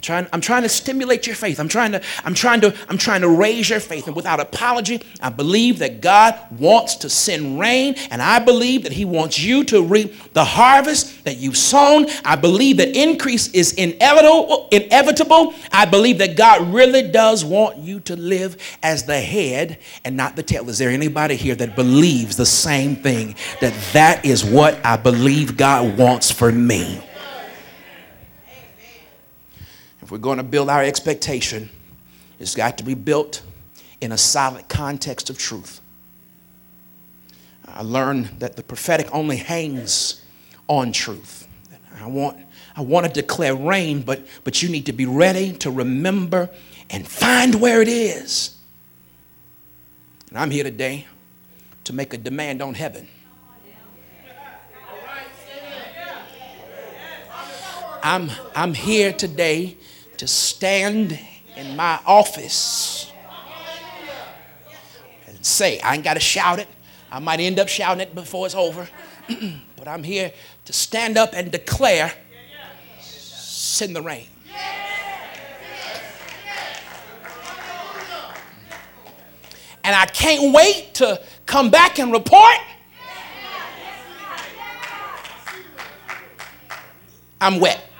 trying, 0.02 0.26
I'm 0.32 0.40
trying 0.40 0.64
to 0.64 0.68
stimulate 0.68 1.26
your 1.26 1.36
faith. 1.36 1.58
I'm 1.58 1.68
trying 1.68 1.92
to, 1.92 2.02
I'm 2.24 2.34
trying 2.34 2.60
to, 2.62 2.76
I'm 2.88 2.98
trying 2.98 3.22
to 3.22 3.28
raise 3.28 3.70
your 3.70 3.80
faith. 3.80 4.06
And 4.06 4.16
without 4.16 4.40
apology, 4.40 5.02
I 5.20 5.30
believe 5.30 5.78
that 5.78 6.00
God 6.00 6.38
wants 6.58 6.96
to 6.96 7.08
send 7.08 7.58
rain, 7.58 7.94
and 8.10 8.20
I 8.20 8.40
believe 8.40 8.82
that 8.82 8.92
He 8.92 9.04
wants 9.04 9.38
you 9.38 9.64
to 9.64 9.82
reap 9.82 10.32
the 10.32 10.44
harvest 10.44 11.24
that 11.24 11.36
you've 11.36 11.56
sown. 11.56 12.06
I 12.24 12.36
believe 12.36 12.78
that 12.78 12.96
increase 12.96 13.48
is 13.52 13.72
inevitable, 13.74 14.68
inevitable. 14.72 15.54
I 15.70 15.86
believe 15.86 16.18
that 16.18 16.36
God 16.36 16.74
really 16.74 17.10
does 17.10 17.44
want 17.44 17.78
you 17.78 18.00
to 18.00 18.16
live 18.16 18.56
as 18.82 19.04
the 19.04 19.20
head 19.20 19.78
and 20.04 20.16
not 20.16 20.36
the 20.36 20.42
tail. 20.42 20.68
Is 20.68 20.78
there 20.78 20.90
anybody 20.90 21.36
here 21.36 21.54
that 21.54 21.76
believes 21.76 22.36
the 22.36 22.46
same 22.46 22.96
thing? 22.96 23.36
That 23.60 23.74
that 23.92 24.24
is 24.24 24.44
what 24.44 24.84
I 24.84 24.96
believe 24.96 25.56
God 25.56 25.96
wants 25.96 26.30
for 26.30 26.50
me 26.50 27.00
we're 30.10 30.18
going 30.18 30.38
to 30.38 30.44
build 30.44 30.68
our 30.68 30.82
expectation, 30.82 31.70
it's 32.38 32.54
got 32.54 32.78
to 32.78 32.84
be 32.84 32.94
built 32.94 33.42
in 34.00 34.12
a 34.12 34.18
solid 34.18 34.68
context 34.68 35.30
of 35.30 35.38
truth. 35.38 35.80
I 37.66 37.82
learned 37.82 38.26
that 38.40 38.56
the 38.56 38.62
prophetic 38.62 39.08
only 39.14 39.36
hangs 39.36 40.20
on 40.68 40.92
truth. 40.92 41.46
I 42.00 42.06
want, 42.06 42.38
I 42.74 42.80
want 42.80 43.06
to 43.06 43.12
declare 43.12 43.54
rain, 43.54 44.02
but, 44.02 44.26
but 44.44 44.62
you 44.62 44.68
need 44.68 44.86
to 44.86 44.92
be 44.92 45.06
ready 45.06 45.52
to 45.58 45.70
remember 45.70 46.50
and 46.90 47.06
find 47.06 47.60
where 47.60 47.80
it 47.80 47.88
is. 47.88 48.56
And 50.30 50.38
I'm 50.38 50.50
here 50.50 50.64
today 50.64 51.06
to 51.84 51.92
make 51.92 52.12
a 52.12 52.18
demand 52.18 52.60
on 52.60 52.74
heaven. 52.74 53.08
I'm, 58.02 58.30
I'm 58.56 58.74
here 58.74 59.12
today 59.12 59.76
to 60.22 60.28
stand 60.28 61.18
in 61.56 61.74
my 61.74 61.98
office 62.06 63.10
and 65.26 65.44
say, 65.44 65.80
I 65.80 65.96
ain't 65.96 66.04
got 66.04 66.14
to 66.14 66.20
shout 66.20 66.60
it. 66.60 66.68
I 67.10 67.18
might 67.18 67.40
end 67.40 67.58
up 67.58 67.66
shouting 67.66 68.00
it 68.02 68.14
before 68.14 68.46
it's 68.46 68.54
over. 68.54 68.88
but 69.76 69.88
I'm 69.88 70.04
here 70.04 70.32
to 70.66 70.72
stand 70.72 71.18
up 71.18 71.30
and 71.34 71.50
declare, 71.50 72.12
send 73.00 73.96
the 73.96 74.00
rain. 74.00 74.28
And 79.82 79.96
I 79.96 80.06
can't 80.06 80.54
wait 80.54 80.94
to 80.94 81.20
come 81.46 81.68
back 81.68 81.98
and 81.98 82.12
report. 82.12 82.54
I'm 87.40 87.58
wet. 87.58 87.91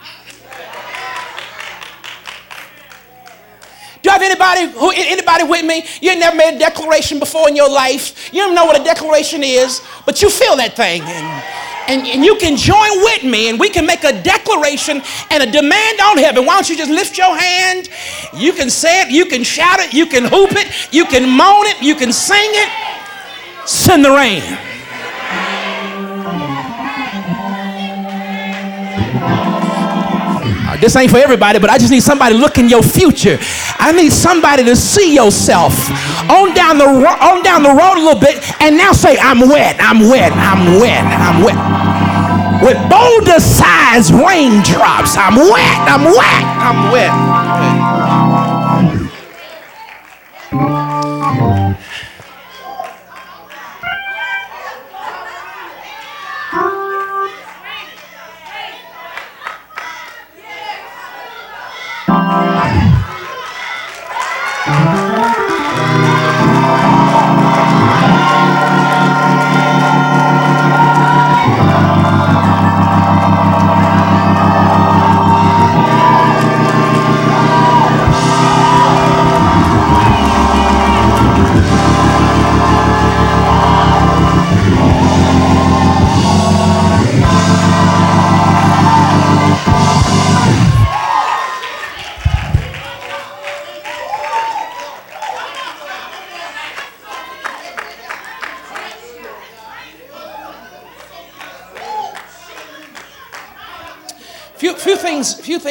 Have 4.13 4.21
anybody 4.21 4.71
who 4.77 4.91
anybody 4.95 5.43
with 5.43 5.65
me? 5.65 5.85
You 6.01 6.17
never 6.17 6.35
made 6.35 6.55
a 6.55 6.59
declaration 6.59 7.19
before 7.19 7.49
in 7.49 7.55
your 7.55 7.69
life. 7.69 8.31
You 8.31 8.41
don't 8.41 8.55
know 8.55 8.65
what 8.65 8.79
a 8.79 8.83
declaration 8.83 9.43
is, 9.43 9.81
but 10.05 10.21
you 10.21 10.29
feel 10.29 10.55
that 10.57 10.75
thing. 10.75 11.01
And, 11.01 11.43
and, 11.89 12.07
and 12.07 12.23
you 12.23 12.35
can 12.35 12.55
join 12.55 13.01
with 13.03 13.23
me 13.23 13.49
and 13.49 13.59
we 13.59 13.69
can 13.69 13.85
make 13.85 14.03
a 14.03 14.13
declaration 14.21 15.01
and 15.31 15.43
a 15.43 15.51
demand 15.51 15.99
on 15.99 16.17
heaven. 16.17 16.45
Why 16.45 16.53
don't 16.53 16.69
you 16.69 16.77
just 16.77 16.91
lift 16.91 17.17
your 17.17 17.35
hand? 17.35 17.89
You 18.35 18.53
can 18.53 18.69
say 18.69 19.01
it, 19.01 19.09
you 19.09 19.25
can 19.25 19.43
shout 19.43 19.79
it, 19.79 19.93
you 19.93 20.05
can 20.05 20.25
hoop 20.25 20.51
it, 20.51 20.93
you 20.93 21.05
can 21.05 21.29
moan 21.29 21.65
it, 21.65 21.81
you 21.81 21.95
can 21.95 22.13
sing 22.13 22.37
it. 22.53 22.69
Send 23.65 24.05
the 24.05 24.11
rain. 24.11 24.43
This 30.83 30.97
ain't 30.97 31.11
for 31.11 31.17
everybody, 31.17 31.59
but 31.59 31.69
I 31.69 31.77
just 31.77 31.91
need 31.91 32.03
somebody 32.03 32.35
to 32.35 32.41
look 32.41 32.57
in 32.57 32.67
your 32.67 32.83
future. 32.83 33.37
I 33.79 33.93
need 33.93 34.11
somebody 34.11 34.65
to 34.65 34.75
see 34.75 35.15
yourself 35.15 35.71
on 36.29 36.53
down 36.53 36.77
the 36.77 36.83
ro- 36.83 37.19
on 37.23 37.41
down 37.41 37.63
the 37.63 37.69
road 37.71 37.95
a 37.95 38.03
little 38.03 38.19
bit 38.19 38.43
and 38.59 38.75
now 38.75 38.91
say, 38.91 39.17
I'm 39.17 39.47
wet, 39.47 39.77
I'm 39.79 40.01
wet, 40.09 40.33
I'm 40.33 40.81
wet, 40.81 41.05
I'm 41.07 41.41
wet. 41.41 41.55
With 42.67 42.75
boulder 42.91 43.39
sized 43.39 44.11
raindrops. 44.11 45.15
I'm 45.15 45.39
wet, 45.39 45.79
I'm 45.87 46.03
wet, 46.03 46.43
I'm 46.59 46.91
wet. 46.91 47.32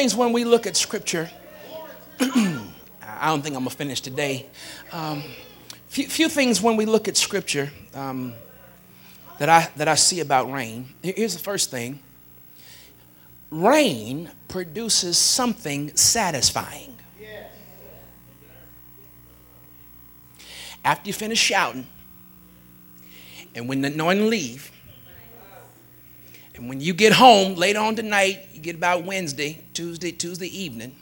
Things, 0.03 0.15
when 0.17 0.33
we 0.33 0.43
look 0.43 0.67
at 0.67 0.75
Scripture. 0.75 1.29
I 2.19 3.27
don't 3.27 3.41
think 3.41 3.55
I'm 3.55 3.63
going 3.63 3.69
to 3.69 3.75
finish 3.75 4.01
today. 4.01 4.47
Um, 4.91 5.23
few, 5.87 6.09
few 6.09 6.27
things 6.27 6.61
when 6.61 6.75
we 6.75 6.85
look 6.85 7.07
at 7.07 7.15
Scripture 7.15 7.71
um, 7.93 8.33
that, 9.39 9.47
I, 9.47 9.69
that 9.77 9.87
I 9.87 9.95
see 9.95 10.19
about 10.19 10.51
rain. 10.51 10.89
Here's 11.01 11.33
the 11.33 11.39
first 11.39 11.71
thing 11.71 11.99
rain 13.49 14.29
produces 14.49 15.17
something 15.17 15.95
satisfying. 15.95 16.97
After 20.83 21.07
you 21.07 21.13
finish 21.13 21.39
shouting, 21.39 21.87
and 23.55 23.69
when 23.69 23.79
the 23.79 23.87
anointing 23.87 24.29
leave, 24.29 24.69
and 26.55 26.67
when 26.67 26.81
you 26.81 26.93
get 26.93 27.13
home 27.13 27.55
later 27.55 27.79
on 27.79 27.95
tonight, 27.95 28.49
get 28.63 28.75
about 28.75 29.03
Wednesday, 29.03 29.61
Tuesday, 29.73 30.11
Tuesday 30.11 30.47
evening, 30.47 30.95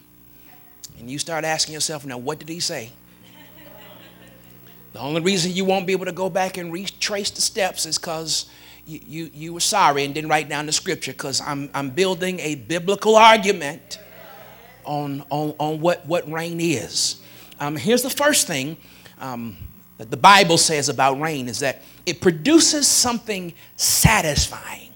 and 0.99 1.09
you 1.09 1.19
start 1.19 1.45
asking 1.45 1.73
yourself, 1.73 2.05
now 2.05 2.17
what 2.17 2.39
did 2.39 2.49
he 2.49 2.59
say? 2.59 2.91
The 4.93 4.99
only 4.99 5.21
reason 5.21 5.53
you 5.53 5.63
won't 5.63 5.87
be 5.87 5.93
able 5.93 6.05
to 6.05 6.11
go 6.11 6.29
back 6.29 6.57
and 6.57 6.73
retrace 6.73 7.29
the 7.29 7.41
steps 7.41 7.85
is 7.85 7.97
because 7.97 8.49
you, 8.85 8.99
you, 9.07 9.31
you, 9.33 9.53
were 9.53 9.61
sorry 9.61 10.03
and 10.03 10.13
didn't 10.13 10.29
write 10.29 10.49
down 10.49 10.65
the 10.65 10.73
scripture 10.73 11.13
because 11.13 11.39
I'm, 11.39 11.69
I'm 11.73 11.91
building 11.91 12.39
a 12.39 12.55
biblical 12.55 13.15
argument 13.15 13.99
on, 14.83 15.23
on, 15.29 15.55
on 15.59 15.79
what, 15.79 16.05
what 16.05 16.29
rain 16.29 16.59
is. 16.59 17.21
Um, 17.59 17.77
here's 17.77 18.01
the 18.01 18.09
first 18.09 18.47
thing 18.47 18.75
um, 19.19 19.55
that 19.97 20.11
the 20.11 20.17
Bible 20.17 20.57
says 20.57 20.89
about 20.89 21.21
rain 21.21 21.47
is 21.47 21.59
that 21.59 21.83
it 22.05 22.19
produces 22.19 22.87
something 22.87 23.53
satisfying. 23.77 24.90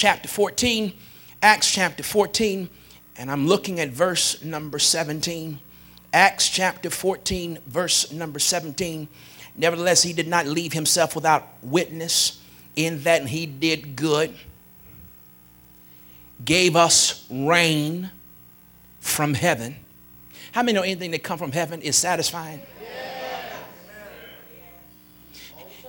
Chapter 0.00 0.28
14, 0.28 0.94
Acts 1.42 1.70
chapter 1.70 2.02
14, 2.02 2.70
and 3.18 3.30
I'm 3.30 3.46
looking 3.46 3.80
at 3.80 3.90
verse 3.90 4.42
number 4.42 4.78
17. 4.78 5.58
Acts 6.14 6.48
chapter 6.48 6.88
14, 6.88 7.58
verse 7.66 8.10
number 8.10 8.38
17. 8.38 9.08
Nevertheless, 9.56 10.02
he 10.02 10.14
did 10.14 10.26
not 10.26 10.46
leave 10.46 10.72
himself 10.72 11.14
without 11.14 11.46
witness 11.60 12.40
in 12.76 13.02
that 13.02 13.26
he 13.26 13.44
did 13.44 13.94
good, 13.94 14.32
gave 16.42 16.76
us 16.76 17.26
rain 17.30 18.10
from 19.00 19.34
heaven. 19.34 19.76
How 20.52 20.62
many 20.62 20.76
know 20.76 20.82
anything 20.82 21.10
that 21.10 21.22
come 21.22 21.36
from 21.36 21.52
heaven 21.52 21.82
is 21.82 21.94
satisfying? 21.94 22.62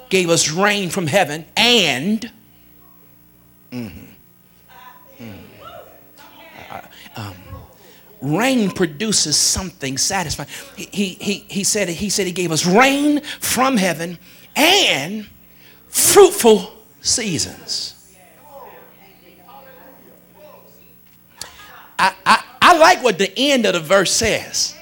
Gave 0.10 0.30
us 0.30 0.52
rain 0.52 0.90
from 0.90 1.08
heaven 1.08 1.46
and 1.56 2.30
mm-hmm, 3.72 5.24
mm, 5.24 5.38
uh, 6.70 6.82
um, 7.16 7.36
rain 8.22 8.70
produces 8.72 9.36
something 9.38 9.98
satisfying. 9.98 10.50
He, 10.76 11.10
he, 11.10 11.46
he, 11.48 11.64
said, 11.64 11.90
he 11.90 12.10
said 12.10 12.26
he 12.28 12.32
gave 12.32 12.52
us 12.52 12.66
rain 12.66 13.22
from 13.22 13.78
heaven 13.78 14.18
and 14.56 15.28
fruitful 15.88 16.72
seasons. 17.02 17.98
I, 21.98 22.14
I, 22.26 22.44
I 22.62 22.78
like 22.78 23.04
what 23.04 23.18
the 23.18 23.32
end 23.38 23.66
of 23.66 23.74
the 23.74 23.80
verse 23.80 24.12
says. 24.12 24.76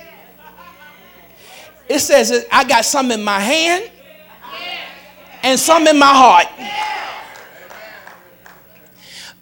It 1.90 2.00
says, 2.00 2.46
I 2.52 2.64
got 2.64 2.86
some 2.86 3.12
in 3.12 3.24
my 3.24 3.40
hand 3.40 3.90
and 5.44 5.60
some 5.60 5.88
in 5.88 5.98
my 5.98 6.14
heart. 6.14 6.48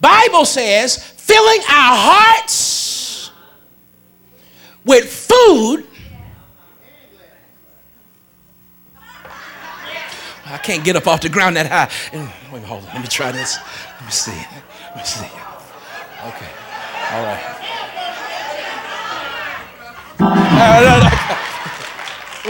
Bible 0.00 0.44
says, 0.44 0.96
filling 0.96 1.60
our 1.60 1.96
hearts 1.96 3.30
with 4.84 5.10
food. 5.12 5.84
I 10.46 10.56
can't 10.56 10.82
get 10.82 10.96
up 10.96 11.06
off 11.06 11.20
the 11.20 11.28
ground 11.28 11.56
that 11.56 11.66
high. 11.66 11.90
Wait, 12.52 12.64
hold 12.64 12.82
on. 12.84 12.88
Let 12.94 13.02
me 13.02 13.08
try 13.08 13.32
this. 13.32 13.58
Let 13.96 14.04
me 14.04 14.10
see. 14.10 14.30
Let 14.30 14.96
me 14.96 15.04
see. 15.04 15.26
Okay. 15.26 16.50
All 17.12 17.22
right. 17.24 17.54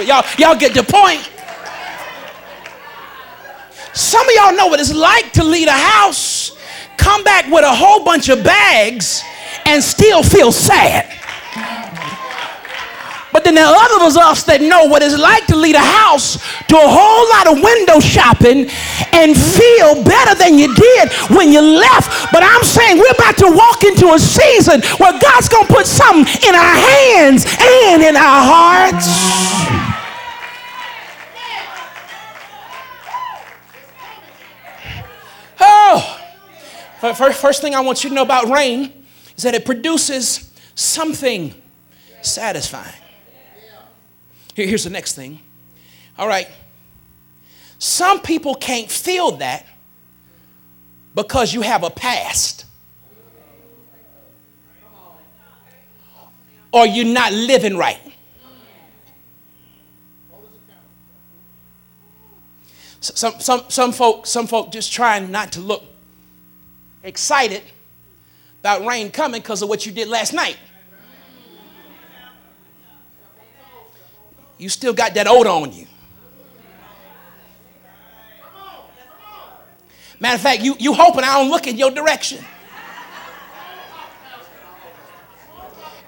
Y'all, 0.07 0.25
y'all 0.39 0.55
get 0.57 0.75
the 0.75 0.85
point. 0.85 1.29
Some 3.93 4.27
of 4.29 4.35
y'all 4.35 4.55
know 4.55 4.69
what 4.69 4.79
it's 4.79 4.95
like 4.95 5.33
to 5.33 5.43
lead 5.43 5.67
a 5.67 5.73
house, 5.73 6.53
come 6.99 7.25
back 7.25 7.47
with 7.51 7.65
a 7.65 7.75
whole 7.75 8.05
bunch 8.05 8.29
of 8.29 8.45
bags, 8.45 9.23
and 9.65 9.83
still 9.83 10.23
feel 10.23 10.53
sad. 10.53 11.15
But 13.31 13.45
then 13.45 13.55
there 13.55 13.67
are 13.67 13.77
others 13.77 14.17
of 14.17 14.23
us 14.23 14.43
that 14.45 14.61
know 14.61 14.87
what 14.87 15.03
it's 15.03 15.17
like 15.17 15.47
to 15.47 15.57
lead 15.57 15.77
a 15.77 15.85
house 15.85 16.41
to 16.73 16.75
a 16.75 16.89
whole 16.89 17.25
lot 17.29 17.47
of 17.47 17.63
window 17.63 18.01
shopping 18.01 18.67
and 19.13 19.37
feel 19.37 20.03
better 20.03 20.35
than 20.35 20.57
you 20.59 20.73
did 20.75 21.13
when 21.37 21.53
you 21.53 21.61
left. 21.61 22.09
But 22.33 22.43
I'm 22.43 22.65
saying 22.65 22.97
we're 22.99 23.15
about 23.15 23.37
to 23.45 23.53
walk 23.53 23.85
into 23.85 24.11
a 24.17 24.19
season 24.19 24.81
where 24.97 25.13
God's 25.21 25.49
going 25.49 25.69
to 25.69 25.73
put 25.73 25.87
something 25.87 26.25
in 26.49 26.55
our 26.57 26.77
hands 26.83 27.45
and 27.61 28.03
in 28.03 28.17
our 28.17 28.43
hearts. 28.43 29.07
Oh, 35.61 36.18
first, 37.01 37.61
thing 37.61 37.75
I 37.75 37.81
want 37.81 38.03
you 38.03 38.11
to 38.11 38.15
know 38.15 38.23
about 38.23 38.49
rain 38.49 39.05
is 39.37 39.45
that 39.45 39.55
it 39.55 39.65
produces 39.65 40.53
something 40.75 41.55
satisfying. 42.23 42.95
Here's 44.55 44.85
the 44.85 44.91
next 44.91 45.15
thing. 45.15 45.41
All 46.19 46.27
right. 46.27 46.49
Some 47.79 48.21
people 48.21 48.57
can't 48.57 48.91
feel 48.91 49.33
that 49.33 49.65
because 51.15 51.55
you 51.55 51.63
have 51.63 51.85
a 51.85 51.91
past. 51.91 52.65
Or 56.73 56.87
you're 56.87 57.07
not 57.07 57.33
living 57.33 57.77
right. 57.77 57.99
Some, 63.01 63.35
some, 63.39 63.63
some 63.69 63.93
folk 63.93 64.27
some 64.27 64.49
folk 64.49 64.73
just 64.73 64.93
trying 64.93 65.31
not 65.31 65.53
to 65.53 65.61
look 65.61 65.85
excited 67.03 67.63
about 68.61 68.85
rain 68.85 69.11
coming 69.11 69.41
because 69.41 69.63
of 69.63 69.69
what 69.69 69.87
you 69.87 69.93
did 69.93 70.09
last 70.09 70.33
night. 70.33 70.57
you 74.59 74.69
still 74.69 74.93
got 74.93 75.15
that 75.15 75.27
odor 75.27 75.49
on 75.49 75.73
you. 75.73 75.87
Matter 80.21 80.35
of 80.35 80.41
fact, 80.41 80.63
you, 80.63 80.75
you 80.81 80.93
hoping 80.93 81.23
I 81.23 81.39
don't 81.39 81.51
look 81.51 81.69
in 81.69 81.79
your 81.79 81.93
direction. 81.93 82.45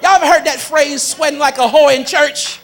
Y'all 0.02 0.16
ever 0.16 0.26
heard 0.26 0.44
that 0.46 0.58
phrase, 0.58 1.00
sweating 1.00 1.38
like 1.38 1.58
a 1.58 1.68
whore 1.68 1.96
in 1.96 2.04
church? 2.04 2.58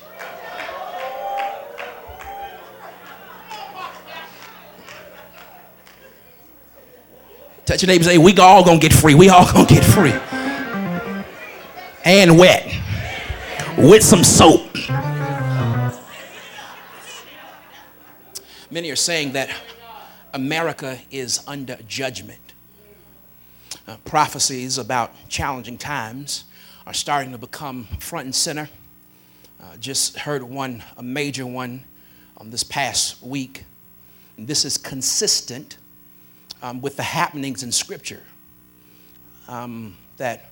Touch 7.66 7.82
your 7.82 7.88
neighbor 7.88 8.04
say, 8.04 8.16
we 8.16 8.32
all 8.38 8.64
gonna 8.64 8.78
get 8.78 8.92
free. 8.92 9.16
We 9.16 9.28
all 9.28 9.44
gonna 9.52 9.66
get 9.66 9.84
free. 9.84 10.12
And 12.04 12.38
wet. 12.38 12.72
With 13.76 14.04
some 14.04 14.22
soap. 14.22 14.72
Many 18.70 18.88
are 18.92 18.96
saying 18.96 19.32
that 19.32 19.50
America 20.32 21.00
is 21.10 21.42
under 21.48 21.76
judgment. 21.88 22.38
Uh, 23.88 23.96
prophecies 24.04 24.78
about 24.78 25.12
challenging 25.28 25.76
times 25.76 26.44
are 26.86 26.94
starting 26.94 27.32
to 27.32 27.38
become 27.38 27.88
front 27.98 28.26
and 28.26 28.34
center. 28.34 28.68
Uh, 29.60 29.76
just 29.78 30.18
heard 30.18 30.44
one, 30.44 30.84
a 30.96 31.02
major 31.02 31.44
one, 31.44 31.82
um, 32.38 32.52
this 32.52 32.62
past 32.62 33.20
week. 33.24 33.64
And 34.36 34.46
this 34.46 34.64
is 34.64 34.78
consistent 34.78 35.78
um, 36.66 36.80
with 36.80 36.96
the 36.96 37.02
happenings 37.02 37.62
in 37.62 37.72
Scripture. 37.72 38.22
Um, 39.48 39.96
that 40.16 40.50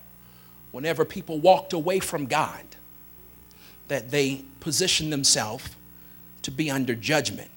whenever 0.71 1.03
people 1.05 1.39
walked 1.39 1.73
away 1.73 1.99
from 1.99 2.25
God, 2.25 2.63
that 3.87 4.11
they 4.11 4.43
positioned 4.59 5.11
themselves 5.11 5.69
to 6.43 6.51
be 6.51 6.71
under 6.71 6.95
judgment 6.95 7.49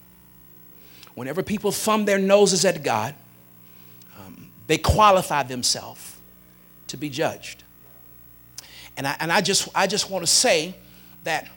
whenever 1.18 1.42
people 1.42 1.73
thumb 1.73 2.05
their 2.05 2.18
noses 2.18 2.64
at 2.64 2.85
God, 2.85 3.12
um, 4.16 4.51
they 4.68 4.79
qualify 4.79 5.42
themselves 5.42 6.16
to 6.87 6.97
be 6.97 7.09
judged. 7.11 7.64
And 8.97 9.05
I, 9.05 9.16
and 9.18 9.33
I 9.33 9.40
just, 9.40 9.68
I 9.75 9.88
just 9.88 10.11
want 10.11 10.23
to 10.23 10.31
say 10.31 10.77
that, 11.25 11.51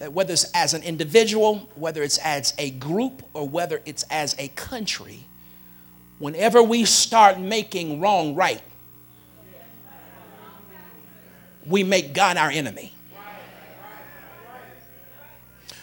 that 0.00 0.12
whether 0.12 0.32
it's 0.32 0.50
as 0.52 0.74
an 0.74 0.82
individual, 0.82 1.70
whether 1.76 2.02
it's 2.02 2.18
as 2.18 2.54
a 2.58 2.72
group, 2.72 3.22
or 3.34 3.48
whether 3.48 3.80
it's 3.84 4.02
as 4.10 4.34
a 4.36 4.48
country, 4.48 5.20
whenever 6.18 6.62
we 6.62 6.84
start 6.84 7.38
making 7.38 8.00
wrong 8.00 8.34
right, 8.34 8.62
we 11.66 11.82
make 11.82 12.12
God 12.12 12.36
our 12.36 12.50
enemy. 12.50 12.92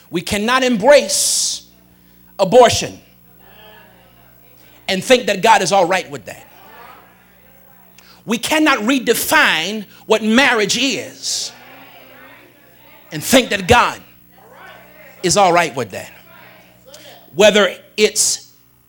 We 0.09 0.21
cannot 0.21 0.63
embrace 0.63 1.69
abortion 2.37 2.99
and 4.87 5.03
think 5.03 5.27
that 5.27 5.41
God 5.41 5.61
is 5.61 5.71
all 5.71 5.85
right 5.85 6.09
with 6.09 6.25
that. 6.25 6.47
We 8.25 8.37
cannot 8.37 8.79
redefine 8.79 9.85
what 10.05 10.21
marriage 10.21 10.77
is 10.77 11.51
and 13.11 13.23
think 13.23 13.49
that 13.49 13.67
God 13.67 14.01
is 15.23 15.37
all 15.37 15.53
right 15.53 15.75
with 15.75 15.91
that. 15.91 16.11
Whether 17.33 17.75
it's 17.97 18.40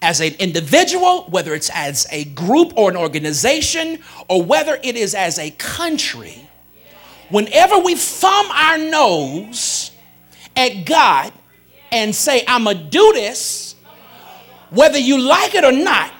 as 0.03 0.21
an 0.21 0.35
individual, 0.41 1.23
whether 1.31 1.55
it's 1.55 1.71
as 1.73 2.07
a 2.11 2.25
group 2.25 2.73
or 2.77 2.91
an 2.91 2.97
organization, 2.97 4.01
or 4.29 4.43
whether 4.43 4.79
it 4.83 4.97
is 4.97 5.15
as 5.15 5.38
a 5.38 5.51
country, 5.53 6.37
whenever 7.31 7.79
we 7.79 7.95
thumb 7.95 8.47
our 8.51 8.77
nose 8.77 9.93
at 10.57 10.85
God 10.85 11.33
and 11.93 12.15
say, 12.15 12.45
I'm 12.49 12.65
going 12.65 12.79
to 12.79 12.85
do 12.85 13.12
this, 13.15 13.77
whether 14.71 14.99
you 14.99 15.21
like 15.21 15.55
it 15.55 15.65
or 15.65 15.73
not, 15.73 16.12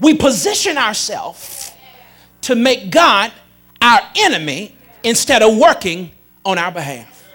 we 0.00 0.14
position 0.14 0.78
ourselves 0.78 1.72
to 2.42 2.54
make 2.54 2.90
God 2.90 3.32
our 3.82 4.00
enemy 4.16 4.74
instead 5.04 5.42
of 5.42 5.58
working 5.58 6.10
on 6.44 6.56
our 6.56 6.72
behalf. 6.72 7.28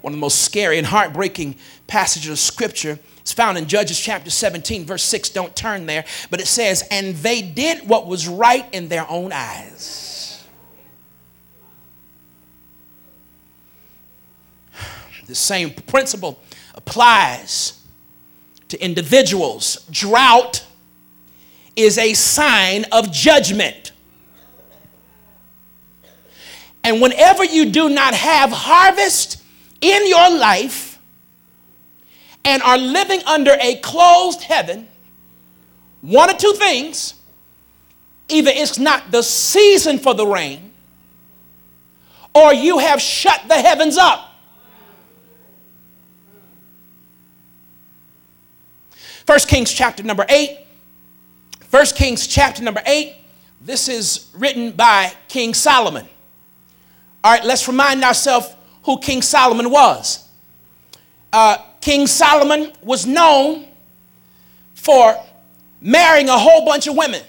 One 0.00 0.12
of 0.12 0.16
the 0.16 0.20
most 0.20 0.42
scary 0.42 0.78
and 0.78 0.86
heartbreaking 0.86 1.56
passages 1.86 2.30
of 2.30 2.38
scripture 2.38 2.98
is 3.28 3.32
found 3.34 3.58
in 3.58 3.66
Judges 3.66 4.00
chapter 4.00 4.30
17, 4.30 4.86
verse 4.86 5.02
6. 5.02 5.28
Don't 5.30 5.54
turn 5.54 5.84
there, 5.84 6.04
but 6.30 6.40
it 6.40 6.46
says, 6.46 6.82
And 6.90 7.14
they 7.16 7.42
did 7.42 7.86
what 7.86 8.06
was 8.06 8.26
right 8.26 8.64
in 8.72 8.88
their 8.88 9.08
own 9.08 9.32
eyes. 9.32 10.46
The 15.26 15.34
same 15.34 15.70
principle 15.70 16.40
applies 16.74 17.84
to 18.68 18.82
individuals. 18.82 19.86
Drought 19.90 20.64
is 21.76 21.98
a 21.98 22.14
sign 22.14 22.86
of 22.92 23.12
judgment. 23.12 23.92
And 26.82 27.02
whenever 27.02 27.44
you 27.44 27.66
do 27.66 27.90
not 27.90 28.14
have 28.14 28.50
harvest 28.50 29.42
in 29.82 30.08
your 30.08 30.30
life 30.30 30.87
and 32.48 32.62
are 32.62 32.78
living 32.78 33.22
under 33.26 33.54
a 33.60 33.76
closed 33.76 34.42
heaven, 34.42 34.88
one 36.00 36.30
or 36.30 36.32
two 36.32 36.54
things 36.54 37.12
either 38.30 38.50
it's 38.52 38.78
not 38.78 39.10
the 39.10 39.22
season 39.22 39.98
for 39.98 40.14
the 40.14 40.26
rain, 40.26 40.72
or 42.34 42.54
you 42.54 42.78
have 42.78 43.00
shut 43.00 43.42
the 43.48 43.54
heavens 43.54 43.98
up. 43.98 44.32
First 49.26 49.48
Kings 49.48 49.72
chapter 49.72 50.02
number 50.02 50.24
8. 50.26 50.58
First 51.60 51.96
Kings 51.96 52.26
chapter 52.26 52.62
number 52.62 52.80
8. 52.86 53.14
This 53.60 53.88
is 53.88 54.30
written 54.34 54.72
by 54.72 55.12
King 55.28 55.52
Solomon. 55.52 56.06
All 57.22 57.32
right, 57.32 57.44
let's 57.44 57.68
remind 57.68 58.02
ourselves 58.04 58.54
who 58.84 58.98
King 59.00 59.20
Solomon 59.20 59.70
was. 59.70 60.26
Uh, 61.30 61.58
King 61.80 62.06
Solomon 62.06 62.72
was 62.82 63.06
known 63.06 63.66
for 64.74 65.16
marrying 65.80 66.28
a 66.28 66.38
whole 66.38 66.64
bunch 66.64 66.86
of 66.86 66.96
women 66.96 67.22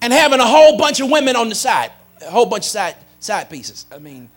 and 0.00 0.12
having 0.12 0.40
a 0.40 0.46
whole 0.46 0.78
bunch 0.78 1.00
of 1.00 1.10
women 1.10 1.36
on 1.36 1.48
the 1.48 1.54
side, 1.54 1.90
a 2.22 2.30
whole 2.30 2.46
bunch 2.46 2.64
of 2.64 2.70
side, 2.70 2.96
side 3.20 3.50
pieces. 3.50 3.86
I 3.92 3.98
mean, 3.98 4.30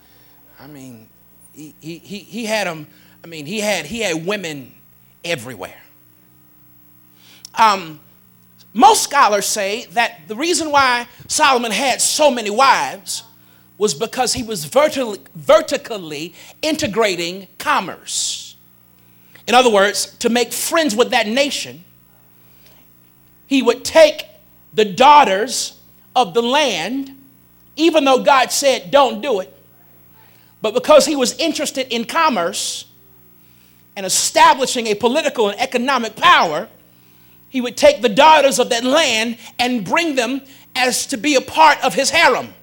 I 0.60 0.68
mean, 0.68 1.10
he, 1.54 1.74
he, 1.80 1.98
he, 1.98 2.46
had 2.46 2.68
them, 2.68 2.88
I 3.24 3.28
mean, 3.28 3.46
he 3.46 3.60
had, 3.60 3.86
he 3.86 4.00
had 4.02 4.26
women 4.26 4.74
everywhere. 5.24 5.82
Um, 7.58 8.00
most 8.74 9.04
scholars 9.04 9.46
say 9.46 9.86
that 9.92 10.28
the 10.28 10.36
reason 10.36 10.72
why 10.72 11.08
Solomon 11.28 11.72
had 11.72 12.02
so 12.02 12.32
many 12.32 12.50
wives 12.50 13.24
was 13.82 13.96
because 13.96 14.34
he 14.34 14.44
was 14.44 14.66
vertically, 14.66 15.18
vertically 15.34 16.36
integrating 16.62 17.48
commerce. 17.58 18.56
In 19.48 19.56
other 19.56 19.72
words, 19.72 20.16
to 20.20 20.30
make 20.30 20.54
friends 20.54 20.96
with 20.96 21.10
that 21.10 21.26
nation, 21.26 21.84
he 23.48 23.64
would 23.64 23.84
take 23.84 24.28
the 24.72 24.86
daughters 24.86 25.80
of 26.16 26.36
the 26.36 26.44
land, 26.44 27.18
even 27.76 28.06
though 28.06 28.24
God 28.24 28.52
said, 28.52 28.92
don't 28.92 29.20
do 29.20 29.40
it. 29.40 29.52
But 30.62 30.76
because 30.76 31.08
he 31.08 31.16
was 31.16 31.34
interested 31.40 31.92
in 31.92 32.06
commerce 32.06 32.86
and 33.96 34.06
establishing 34.06 34.86
a 34.86 34.94
political 34.94 35.50
and 35.50 35.60
economic 35.60 36.16
power, 36.16 36.70
he 37.50 37.62
would 37.62 37.78
take 37.78 38.04
the 38.04 38.10
daughters 38.10 38.60
of 38.60 38.70
that 38.70 38.84
land 38.84 39.40
and 39.58 39.84
bring 39.84 40.14
them 40.14 40.42
as 40.76 41.08
to 41.08 41.18
be 41.18 41.34
a 41.34 41.42
part 41.42 41.84
of 41.84 41.96
his 41.96 42.12
harem. 42.12 42.54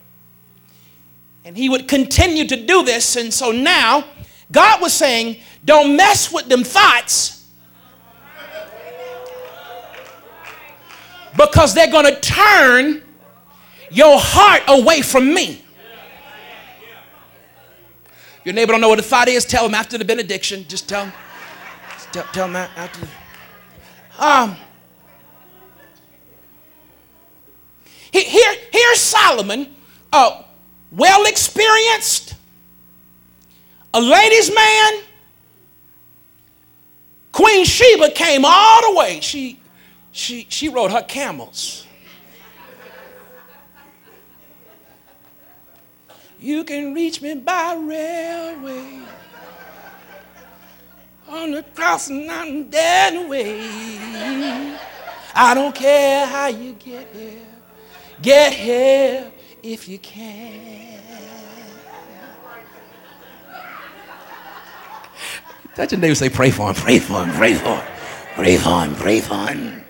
And 1.49 1.57
he 1.57 1.71
would 1.71 1.89
continue 1.89 2.47
to 2.47 2.57
do 2.67 2.85
this. 2.85 3.17
And 3.17 3.33
so 3.33 3.53
now, 3.53 4.05
God 4.53 4.83
was 4.83 4.93
saying, 4.93 5.39
don't 5.65 5.97
mess 5.97 6.31
with 6.31 6.47
them 6.47 6.63
thoughts 6.63 7.47
because 11.35 11.73
they're 11.73 11.91
going 11.91 12.05
to 12.05 12.21
turn 12.21 13.03
your 13.91 14.19
heart 14.21 14.63
away 14.69 15.01
from 15.01 15.33
me. 15.33 15.65
If 18.41 18.45
your 18.45 18.55
neighbor 18.55 18.73
don't 18.73 18.83
know 18.83 18.91
what 18.91 18.99
a 18.99 19.03
thought 19.03 19.29
is, 19.29 19.47
tell 19.47 19.65
him 19.65 19.75
after 19.75 19.97
the 19.97 20.05
benediction. 20.05 20.67
Just 20.69 20.87
tell 20.87 21.07
them. 21.07 21.15
Tell, 22.13 22.25
tell 22.25 22.47
them 22.47 22.57
after 22.57 23.01
the. 23.01 23.09
Um, 24.23 24.55
here, 28.13 28.55
here's 28.71 29.01
Solomon. 29.01 29.75
Uh, 30.13 30.43
well 30.91 31.27
experienced, 31.27 32.35
a 33.95 34.01
ladies' 34.01 34.55
man. 34.55 35.03
Queen 37.33 37.65
Sheba 37.65 38.11
came 38.11 38.45
all 38.45 38.93
the 38.93 38.99
way. 38.99 39.21
She, 39.21 39.61
she, 40.13 40.47
she 40.49 40.69
rode 40.69 40.91
her 40.91 41.03
camels. 41.03 41.87
You 46.41 46.65
can 46.65 46.95
reach 46.95 47.21
me 47.21 47.35
by 47.35 47.75
railway 47.75 49.01
on 51.29 51.51
the 51.51 51.63
crossing 51.75 52.27
mountain 52.27 52.71
dead 52.71 53.29
way. 53.29 53.61
I 55.35 55.55
don't 55.55 55.75
care 55.75 56.27
how 56.27 56.47
you 56.47 56.73
get 56.75 57.09
here. 57.15 57.47
Get 58.23 58.53
here 58.53 59.31
if 59.63 59.89
you 59.89 59.99
can. 59.99 60.68
Touch 65.79 65.93
your 65.93 66.01
neighbor 66.01 66.17
say, 66.17 66.29
pray 66.29 66.51
for 66.51 66.71
him, 66.71 66.75
pray 66.75 66.99
for 66.99 67.25
him, 67.25 67.31
pray 67.37 67.55
for 67.55 67.77
him, 67.77 67.87
pray 68.35 68.57
for 68.57 68.83
him, 68.83 68.95
pray 68.97 69.21
for 69.21 69.47
him. 69.47 69.85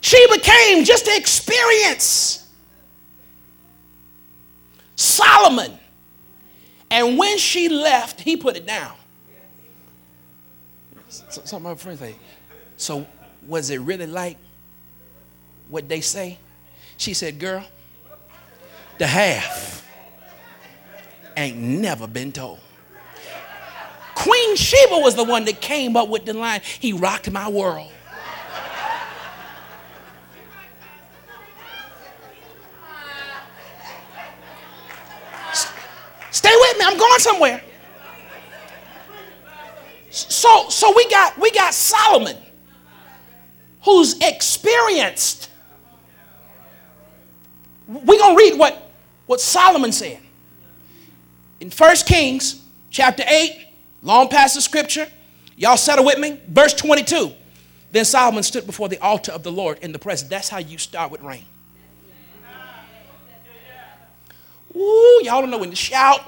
She 0.00 0.26
became 0.34 0.82
just 0.82 1.06
an 1.06 1.16
experience. 1.16 2.52
Solomon. 4.96 5.78
And 6.90 7.16
when 7.16 7.38
she 7.38 7.68
left, 7.68 8.20
he 8.20 8.36
put 8.36 8.56
it 8.56 8.66
down. 8.66 8.96
Some 11.08 11.58
of 11.58 11.62
my 11.62 11.74
friends 11.76 12.00
say, 12.00 12.16
so 12.76 13.06
was 13.46 13.70
it 13.70 13.78
really 13.78 14.08
like 14.08 14.38
what 15.68 15.88
they 15.88 16.00
say? 16.00 16.36
She 16.96 17.14
said, 17.14 17.38
Girl, 17.38 17.64
the 18.98 19.06
half 19.06 19.88
ain't 21.36 21.58
never 21.58 22.08
been 22.08 22.32
told. 22.32 22.58
Queen 24.22 24.56
Sheba 24.56 24.98
was 24.98 25.14
the 25.14 25.24
one 25.24 25.44
that 25.46 25.60
came 25.60 25.96
up 25.96 26.08
with 26.08 26.24
the 26.24 26.32
line, 26.32 26.60
He 26.62 26.92
rocked 26.92 27.30
my 27.30 27.48
world. 27.48 27.90
Stay 36.30 36.54
with 36.54 36.78
me, 36.78 36.84
I'm 36.84 36.98
going 36.98 37.20
somewhere. 37.20 37.62
So, 40.10 40.68
so 40.68 40.92
we 40.94 41.08
got 41.08 41.38
we 41.38 41.50
got 41.50 41.74
Solomon, 41.74 42.36
who's 43.82 44.18
experienced 44.20 45.50
we're 47.92 48.18
going 48.18 48.36
to 48.36 48.42
read 48.42 48.58
what, 48.58 48.90
what 49.26 49.40
Solomon 49.40 49.92
said. 49.92 50.18
In 51.60 51.70
1 51.70 51.96
Kings 52.06 52.62
chapter 52.90 53.22
8, 53.26 53.61
long 54.02 54.28
past 54.28 54.54
the 54.54 54.60
scripture. 54.60 55.08
Y'all 55.56 55.76
settle 55.76 56.04
with 56.04 56.18
me? 56.18 56.40
Verse 56.48 56.74
22. 56.74 57.32
Then 57.92 58.04
Solomon 58.04 58.42
stood 58.42 58.66
before 58.66 58.88
the 58.88 58.98
altar 59.00 59.32
of 59.32 59.42
the 59.42 59.52
Lord 59.52 59.78
in 59.80 59.92
the 59.92 59.98
presence. 59.98 60.28
That's 60.28 60.48
how 60.48 60.58
you 60.58 60.78
start 60.78 61.10
with 61.10 61.20
rain. 61.20 61.44
Ooh, 64.74 65.20
y'all 65.22 65.42
don't 65.42 65.50
know 65.50 65.58
when 65.58 65.70
to 65.70 65.76
shout. 65.76 66.22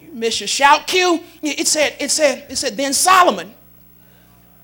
You 0.00 0.12
miss 0.12 0.40
your 0.40 0.48
shout 0.48 0.86
cue. 0.86 1.20
It 1.42 1.66
said, 1.66 1.96
it 1.98 2.10
said, 2.10 2.50
it 2.50 2.56
said, 2.56 2.76
then 2.76 2.92
Solomon 2.92 3.54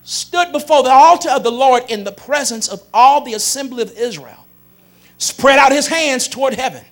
stood 0.02 0.52
before 0.52 0.82
the 0.82 0.90
altar 0.90 1.30
of 1.30 1.42
the 1.42 1.50
Lord 1.50 1.84
in 1.88 2.04
the 2.04 2.12
presence 2.12 2.68
of 2.68 2.82
all 2.92 3.24
the 3.24 3.34
assembly 3.34 3.82
of 3.82 3.96
Israel, 3.96 4.46
spread 5.16 5.58
out 5.58 5.72
his 5.72 5.86
hands 5.86 6.28
toward 6.28 6.54
heaven, 6.54 6.84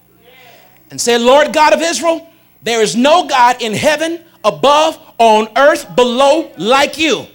and 0.91 0.99
said, 1.01 1.21
Lord 1.21 1.53
God 1.53 1.75
of 1.75 1.83
Israel, 1.83 2.30
there 2.63 2.83
is 2.83 2.97
no 2.97 3.27
God 3.27 3.63
in 3.63 3.73
heaven, 3.73 4.25
above, 4.45 4.99
on 5.19 5.49
earth, 5.57 5.95
below, 5.97 6.53
like 6.59 6.99
you. 6.99 7.27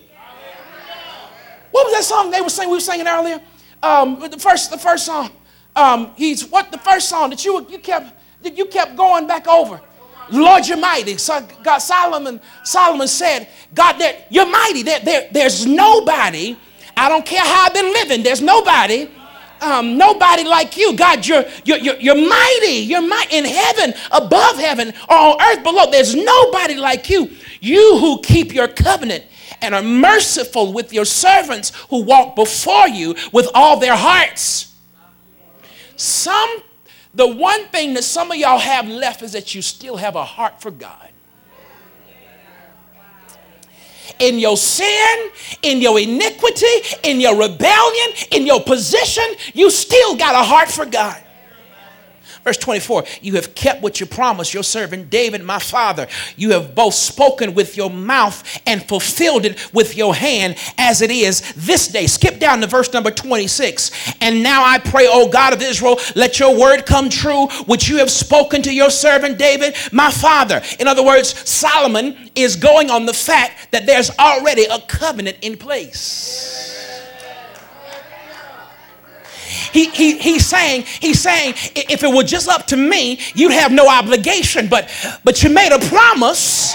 What 1.72 1.88
was 1.88 1.94
that 1.94 2.04
song 2.04 2.32
they 2.32 2.42
were 2.42 2.50
singing? 2.50 2.70
We 2.72 2.78
were 2.78 2.82
singing 2.82 3.08
earlier. 3.08 3.42
Um, 3.84 4.20
the 4.20 4.40
first, 4.40 4.72
the 4.72 4.78
first 4.78 5.06
song. 5.06 5.32
Um, 5.76 6.12
he's 6.16 6.50
what 6.50 6.72
the 6.72 6.78
first 6.78 7.10
song 7.10 7.32
that 7.32 7.44
you 7.44 7.68
you 7.70 7.80
kept 7.80 8.14
that 8.44 8.58
you 8.58 8.66
kept 8.66 8.96
going 8.96 9.28
back 9.28 9.48
over. 9.48 9.82
Lord, 10.32 10.68
you're 10.68 10.78
mighty. 10.78 11.18
So 11.18 11.46
God, 11.64 11.80
Solomon, 11.80 12.40
Solomon 12.64 13.08
said, 13.08 13.50
God, 13.74 13.98
that 14.00 14.28
you're 14.30 14.50
mighty. 14.50 14.84
There, 14.84 15.00
there, 15.02 15.30
there's 15.32 15.66
nobody. 15.66 16.58
I 16.98 17.10
don't 17.10 17.26
care 17.26 17.42
how 17.42 17.66
I've 17.66 17.74
been 17.74 17.92
living. 17.92 18.24
There's 18.24 18.42
nobody 18.42 19.10
um, 19.62 19.98
nobody 19.98 20.44
like 20.44 20.78
you. 20.78 20.96
God, 20.96 21.26
you're, 21.26 21.46
you're, 21.64 21.78
you're, 21.78 21.98
you're 21.98 22.16
mighty. 22.30 22.78
You're 22.78 23.02
mighty 23.02 23.38
in 23.38 23.46
heaven, 23.46 23.94
above 24.12 24.58
heaven, 24.58 24.94
or 25.10 25.16
on 25.16 25.42
earth 25.42 25.64
below. 25.64 25.90
There's 25.90 26.16
nobody 26.16 26.76
like 26.76 27.10
you. 27.10 27.32
You 27.62 27.98
who 27.98 28.22
keep 28.22 28.54
your 28.54 28.68
covenant 28.68 29.24
and 29.62 29.74
are 29.74 29.82
merciful 29.82 30.74
with 30.74 30.94
your 30.94 31.06
servants 31.06 31.72
who 31.90 32.04
walk 32.04 32.36
before 32.36 32.88
you 32.88 33.16
with 33.32 33.50
all 33.54 33.80
their 33.80 33.96
hearts. 33.96 34.74
Some, 35.96 36.62
the 37.14 37.28
one 37.28 37.66
thing 37.68 37.94
that 37.94 38.04
some 38.04 38.32
of 38.32 38.38
y'all 38.38 38.60
have 38.60 38.88
left 38.88 39.22
is 39.22 39.32
that 39.32 39.56
you 39.56 39.62
still 39.62 39.98
have 39.98 40.16
a 40.16 40.26
heart 40.26 40.62
for 40.62 40.72
God 40.72 41.10
in 44.20 44.40
your 44.40 44.58
sin, 44.58 45.32
in 45.62 45.82
your 45.82 46.00
iniquity, 46.00 46.66
in 47.04 47.20
your 47.20 47.36
rebellion, 47.38 48.08
in 48.32 48.46
your 48.46 48.62
position, 48.62 49.26
you 49.54 49.70
still 49.70 50.16
got 50.16 50.36
a 50.36 50.44
heart 50.44 50.70
for 50.70 50.86
God. 50.86 51.22
Verse 52.46 52.58
24, 52.58 53.06
you 53.24 53.34
have 53.34 53.56
kept 53.56 53.82
what 53.82 54.00
you 54.00 54.06
promised 54.06 54.54
your 54.54 54.62
servant 54.62 55.10
David, 55.10 55.44
my 55.44 55.58
father. 55.58 56.08
You 56.38 56.52
have 56.52 56.76
both 56.76 56.94
spoken 56.94 57.56
with 57.56 57.76
your 57.76 57.90
mouth 57.90 58.62
and 58.68 58.88
fulfilled 58.88 59.46
it 59.46 59.74
with 59.74 59.98
your 59.98 60.14
hand 60.14 60.56
as 60.78 61.02
it 61.02 61.10
is 61.10 61.54
this 61.56 61.88
day. 61.88 62.06
Skip 62.06 62.38
down 62.38 62.62
to 62.62 62.68
verse 62.68 62.94
number 62.94 63.10
26. 63.10 64.14
And 64.22 64.44
now 64.44 64.64
I 64.64 64.78
pray, 64.78 65.08
O 65.10 65.28
God 65.28 65.54
of 65.54 65.62
Israel, 65.64 66.00
let 66.16 66.40
your 66.40 66.56
word 66.56 66.86
come 66.86 67.10
true, 67.10 67.48
which 67.66 67.90
you 67.90 67.98
have 67.98 68.12
spoken 68.12 68.62
to 68.62 68.72
your 68.72 68.92
servant 68.92 69.40
David, 69.40 69.76
my 69.92 70.12
father. 70.12 70.62
In 70.80 70.88
other 70.88 71.04
words, 71.04 71.50
Solomon 71.50 72.30
is 72.36 72.56
going 72.56 72.92
on 72.92 73.08
the 73.08 73.14
fact 73.14 73.72
that 73.72 73.88
there's 73.88 74.12
already 74.20 74.66
a 74.66 74.80
covenant 74.82 75.38
in 75.42 75.58
place. 75.58 76.65
He, 79.76 79.90
he, 79.90 80.18
he's 80.18 80.46
saying, 80.46 80.84
he's 81.02 81.20
saying, 81.20 81.56
if 81.76 82.02
it 82.02 82.08
were 82.16 82.24
just 82.24 82.48
up 82.48 82.66
to 82.68 82.78
me, 82.78 83.20
you'd 83.34 83.52
have 83.52 83.74
no 83.74 83.90
obligation. 83.90 84.70
But 84.70 84.90
but 85.26 85.44
you 85.44 85.50
made 85.50 85.74
a 85.74 85.80
promise 85.90 86.74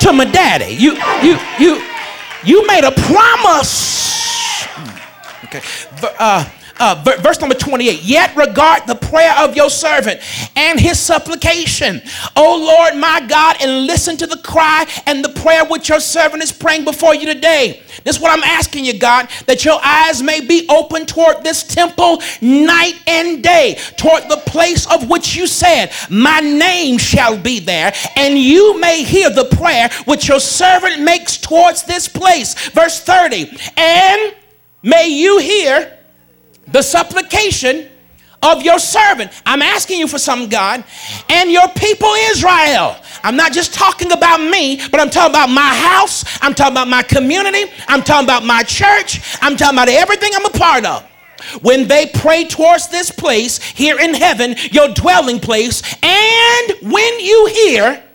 to 0.00 0.12
my 0.12 0.26
daddy. 0.26 0.74
You 0.74 0.92
you 1.22 1.38
you 1.58 1.82
you 2.44 2.66
made 2.66 2.84
a 2.84 2.92
promise. 2.92 4.66
Okay. 5.44 5.62
Uh, 6.18 6.44
uh, 6.78 7.02
verse 7.20 7.40
number 7.40 7.54
28 7.54 8.02
yet 8.02 8.34
regard 8.36 8.86
the 8.86 8.94
prayer 8.94 9.34
of 9.38 9.56
your 9.56 9.70
servant 9.70 10.20
and 10.56 10.78
his 10.78 10.98
supplication. 10.98 12.00
O 12.36 12.56
lord 12.56 13.00
my 13.00 13.20
god 13.26 13.56
and 13.60 13.86
listen 13.86 14.16
to 14.16 14.26
the 14.26 14.38
cry 14.38 14.86
and 15.06 15.24
the 15.24 15.28
prayer 15.40 15.64
which 15.64 15.88
your 15.88 16.00
servant 16.00 16.42
is 16.42 16.52
praying 16.52 16.84
before 16.84 17.14
you 17.14 17.26
today. 17.26 17.82
This 18.04 18.16
is 18.16 18.22
what 18.22 18.30
i'm 18.30 18.44
asking 18.44 18.84
you 18.84 18.98
god 18.98 19.28
that 19.46 19.64
your 19.64 19.80
eyes 19.84 20.22
may 20.22 20.40
be 20.40 20.66
open 20.68 21.06
toward 21.06 21.42
this 21.42 21.62
temple 21.62 22.22
night 22.40 22.94
and 23.06 23.42
day 23.42 23.78
toward 23.96 24.24
the 24.24 24.42
place 24.46 24.90
of 24.90 25.08
which 25.10 25.36
you 25.36 25.46
said 25.46 25.92
my 26.08 26.40
name 26.40 26.98
shall 26.98 27.36
be 27.36 27.60
there 27.60 27.92
and 28.16 28.38
you 28.38 28.78
may 28.80 29.02
hear 29.02 29.30
the 29.30 29.44
prayer 29.44 29.90
which 30.04 30.28
your 30.28 30.40
servant 30.40 31.02
makes 31.02 31.36
towards 31.36 31.82
this 31.84 32.08
place. 32.08 32.68
Verse 32.70 33.00
30 33.00 33.56
and 33.76 34.34
may 34.82 35.08
you 35.08 35.38
hear 35.38 35.97
the 36.72 36.82
supplication 36.82 37.88
of 38.42 38.62
your 38.62 38.78
servant. 38.78 39.32
I'm 39.44 39.62
asking 39.62 39.98
you 39.98 40.06
for 40.06 40.18
some, 40.18 40.48
God, 40.48 40.84
and 41.28 41.50
your 41.50 41.68
people 41.68 42.08
Israel. 42.30 42.96
I'm 43.24 43.36
not 43.36 43.52
just 43.52 43.74
talking 43.74 44.12
about 44.12 44.38
me, 44.40 44.80
but 44.90 45.00
I'm 45.00 45.10
talking 45.10 45.32
about 45.32 45.50
my 45.50 45.74
house. 45.74 46.24
I'm 46.40 46.54
talking 46.54 46.74
about 46.74 46.88
my 46.88 47.02
community. 47.02 47.70
I'm 47.88 48.02
talking 48.02 48.26
about 48.26 48.44
my 48.44 48.62
church. 48.62 49.20
I'm 49.42 49.56
talking 49.56 49.76
about 49.76 49.88
everything 49.88 50.30
I'm 50.34 50.46
a 50.46 50.50
part 50.50 50.84
of. 50.84 51.04
When 51.62 51.88
they 51.88 52.06
pray 52.06 52.44
towards 52.44 52.88
this 52.88 53.10
place 53.10 53.62
here 53.62 53.98
in 53.98 54.14
heaven, 54.14 54.56
your 54.72 54.88
dwelling 54.88 55.40
place, 55.40 55.82
and 56.02 56.92
when 56.92 57.20
you 57.20 57.46
hear, 57.46 58.07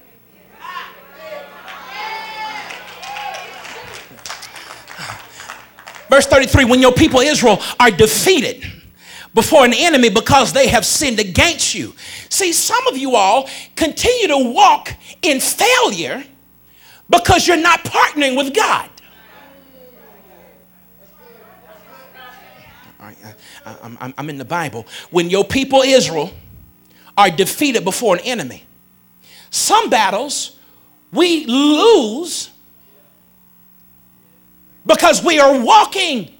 Verse 6.13 6.27
33 6.27 6.65
when 6.65 6.79
your 6.79 6.91
people 6.91 7.21
Israel 7.21 7.59
are 7.79 7.89
defeated 7.89 8.63
before 9.33 9.65
an 9.65 9.73
enemy 9.73 10.09
because 10.09 10.53
they 10.53 10.67
have 10.67 10.85
sinned 10.85 11.19
against 11.19 11.73
you. 11.73 11.95
See, 12.29 12.53
some 12.53 12.85
of 12.85 12.95
you 12.95 13.15
all 13.15 13.49
continue 13.75 14.27
to 14.27 14.53
walk 14.53 14.93
in 15.23 15.39
failure 15.39 16.23
because 17.09 17.47
you're 17.47 17.57
not 17.57 17.79
partnering 17.79 18.37
with 18.37 18.53
God. 18.53 18.91
All 22.99 23.07
right, 23.07 23.17
I, 23.65 23.75
I'm, 23.81 24.13
I'm 24.15 24.29
in 24.29 24.37
the 24.37 24.45
Bible. 24.45 24.85
When 25.09 25.31
your 25.31 25.43
people 25.43 25.81
Israel 25.81 26.31
are 27.17 27.31
defeated 27.31 27.83
before 27.83 28.17
an 28.17 28.21
enemy, 28.23 28.65
some 29.49 29.89
battles 29.89 30.59
we 31.11 31.47
lose 31.47 32.51
because 34.85 35.23
we 35.23 35.39
are 35.39 35.59
walking 35.59 36.33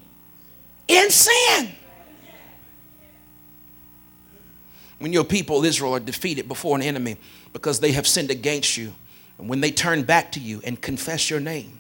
in 0.88 1.10
sin. 1.10 1.70
When 5.00 5.12
your 5.12 5.24
people, 5.24 5.66
Israel, 5.66 5.96
are 5.96 6.00
defeated 6.00 6.48
before 6.48 6.76
an 6.78 6.82
enemy 6.82 7.18
because 7.52 7.80
they 7.80 7.92
have 7.92 8.08
sinned 8.08 8.32
against 8.32 8.78
you, 8.78 8.94
and 9.38 9.50
when 9.50 9.60
they 9.60 9.72
turn 9.72 10.04
back 10.04 10.32
to 10.34 10.40
you 10.40 10.62
and 10.64 10.80
confess 10.80 11.30
your 11.30 11.40
name 11.40 11.80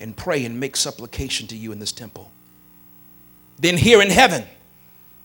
and 0.00 0.16
pray 0.16 0.44
and 0.44 0.58
make 0.58 0.76
supplication 0.76 1.46
to 1.48 1.56
you 1.56 1.72
in 1.72 1.78
this 1.78 1.92
temple, 1.92 2.30
then 3.58 3.76
here 3.76 4.02
in 4.02 4.10
heaven, 4.10 4.44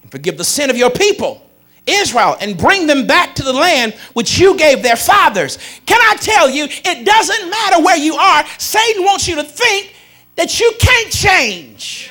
and 0.04 0.12
forgive 0.12 0.38
the 0.38 0.44
sin 0.44 0.70
of 0.70 0.78
your 0.78 0.92
people, 0.92 1.44
Israel, 1.88 2.36
and 2.40 2.58
bring 2.58 2.86
them 2.86 3.08
back 3.08 3.34
to 3.36 3.44
the 3.44 3.54
land 3.54 3.94
which 4.14 4.38
you 4.38 4.56
gave 4.56 4.84
their 4.84 4.96
fathers. 4.96 5.58
Can 5.88 6.00
I 6.02 6.16
tell 6.18 6.50
you, 6.50 6.68
it 6.70 7.06
doesn't 7.06 7.50
matter 7.50 7.82
where 7.82 7.98
you 7.98 8.16
are, 8.16 8.46
Satan 8.60 9.04
wants 9.04 9.28
you 9.28 9.36
to 9.36 9.44
think 9.44 9.96
that 10.40 10.58
you 10.58 10.72
can't 10.80 11.12
change. 11.12 12.10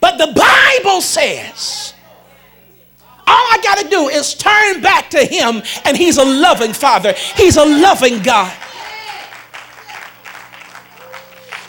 But 0.00 0.16
the 0.16 0.32
Bible 0.32 1.02
says, 1.02 1.92
all 3.26 3.46
I 3.52 3.58
got 3.62 3.80
to 3.80 3.88
do 3.90 4.08
is 4.08 4.32
turn 4.32 4.80
back 4.80 5.10
to 5.10 5.22
Him, 5.22 5.62
and 5.84 5.94
He's 5.94 6.16
a 6.16 6.24
loving 6.24 6.72
Father, 6.72 7.12
He's 7.36 7.58
a 7.58 7.66
loving 7.66 8.22
God. 8.22 8.50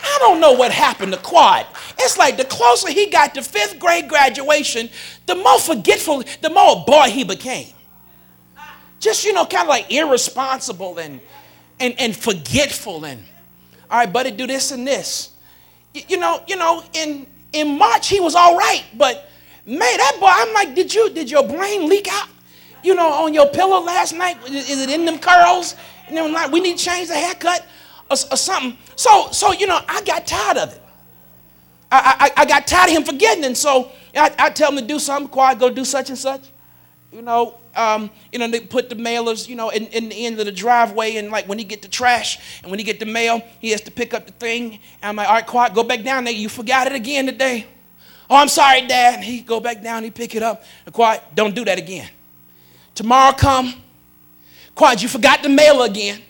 I 0.05 0.17
don't 0.19 0.39
know 0.39 0.53
what 0.53 0.71
happened 0.71 1.11
to 1.11 1.19
Quad. 1.19 1.65
It's 1.99 2.17
like 2.17 2.37
the 2.37 2.45
closer 2.45 2.89
he 2.89 3.07
got 3.07 3.35
to 3.35 3.41
fifth 3.41 3.79
grade 3.79 4.07
graduation, 4.07 4.89
the 5.25 5.35
more 5.35 5.59
forgetful, 5.59 6.23
the 6.39 6.49
more 6.49 6.85
boy 6.85 7.09
he 7.09 7.25
became. 7.25 7.73
Just, 9.01 9.25
you 9.25 9.33
know, 9.33 9.45
kind 9.45 9.63
of 9.63 9.67
like 9.67 9.91
irresponsible 9.91 10.97
and 10.99 11.19
and, 11.79 11.93
and 11.99 12.15
forgetful 12.15 13.05
and 13.05 13.23
all 13.89 13.99
right, 13.99 14.11
buddy, 14.11 14.31
do 14.31 14.47
this 14.47 14.71
and 14.71 14.87
this. 14.87 15.31
You, 15.93 16.01
you 16.09 16.17
know, 16.17 16.41
you 16.47 16.55
know, 16.55 16.83
in 16.93 17.27
in 17.53 17.77
March 17.77 18.07
he 18.09 18.19
was 18.19 18.35
all 18.35 18.57
right, 18.57 18.83
but 18.97 19.29
man, 19.65 19.79
that 19.79 20.17
boy, 20.19 20.27
I'm 20.29 20.53
like, 20.53 20.75
did 20.75 20.93
you 20.93 21.09
did 21.11 21.29
your 21.29 21.47
brain 21.47 21.87
leak 21.87 22.07
out? 22.11 22.29
You 22.83 22.95
know, 22.95 23.07
on 23.07 23.33
your 23.33 23.47
pillow 23.47 23.79
last 23.81 24.13
night? 24.13 24.37
Is 24.47 24.81
it 24.81 24.89
in 24.89 25.05
them 25.05 25.19
curls? 25.19 25.75
And 26.07 26.17
then 26.17 26.31
like, 26.33 26.51
we 26.51 26.59
need 26.59 26.77
to 26.77 26.83
change 26.83 27.07
the 27.07 27.15
haircut 27.15 27.65
or, 28.11 28.17
or 28.31 28.37
something. 28.37 28.77
So, 28.95 29.29
so 29.31 29.53
you 29.53 29.67
know, 29.67 29.79
I 29.87 30.01
got 30.01 30.27
tired 30.27 30.57
of 30.57 30.73
it. 30.73 30.81
I, 31.91 32.31
I, 32.35 32.41
I 32.41 32.45
got 32.45 32.67
tired 32.67 32.89
of 32.89 32.97
him 32.97 33.03
forgetting, 33.03 33.45
and 33.45 33.57
so 33.57 33.91
I, 34.15 34.33
I 34.37 34.49
tell 34.49 34.71
him 34.71 34.77
to 34.77 34.85
do 34.85 34.99
something. 34.99 35.29
Quiet, 35.29 35.59
go 35.59 35.69
do 35.69 35.85
such 35.85 36.09
and 36.09 36.17
such. 36.17 36.41
You 37.15 37.21
know, 37.21 37.55
um, 37.77 38.09
you 38.33 38.39
know, 38.39 38.47
they 38.49 38.59
put 38.59 38.89
the 38.89 38.95
mailers, 38.95 39.47
you 39.47 39.55
know, 39.55 39.69
in, 39.69 39.87
in 39.87 40.09
the 40.09 40.25
end 40.25 40.37
of 40.37 40.45
the 40.45 40.51
driveway, 40.51 41.15
and 41.15 41.31
like 41.31 41.47
when 41.47 41.57
he 41.57 41.63
get 41.63 41.81
the 41.81 41.87
trash 41.87 42.59
and 42.61 42.69
when 42.69 42.77
he 42.77 42.83
get 42.83 42.99
the 42.99 43.05
mail, 43.05 43.41
he 43.59 43.69
has 43.69 43.79
to 43.81 43.91
pick 43.91 44.13
up 44.13 44.25
the 44.25 44.33
thing. 44.33 44.73
And 45.01 45.09
I'm 45.09 45.15
like, 45.15 45.27
all 45.29 45.35
right, 45.35 45.47
quiet, 45.47 45.73
go 45.73 45.83
back 45.83 46.03
down 46.03 46.25
there. 46.25 46.33
You 46.33 46.49
forgot 46.49 46.87
it 46.87 46.93
again 46.93 47.25
today. 47.25 47.67
Oh, 48.29 48.35
I'm 48.35 48.49
sorry, 48.49 48.85
Dad. 48.85 49.15
And 49.15 49.23
he 49.23 49.39
go 49.39 49.61
back 49.61 49.81
down, 49.81 50.03
he 50.03 50.11
pick 50.11 50.35
it 50.35 50.43
up. 50.43 50.63
And 50.85 50.93
quiet, 50.93 51.23
don't 51.33 51.55
do 51.55 51.63
that 51.63 51.77
again. 51.77 52.09
Tomorrow 52.95 53.33
come, 53.33 53.73
quiet, 54.73 55.01
you 55.01 55.07
forgot 55.07 55.41
the 55.41 55.49
mail 55.49 55.83
again. 55.83 56.21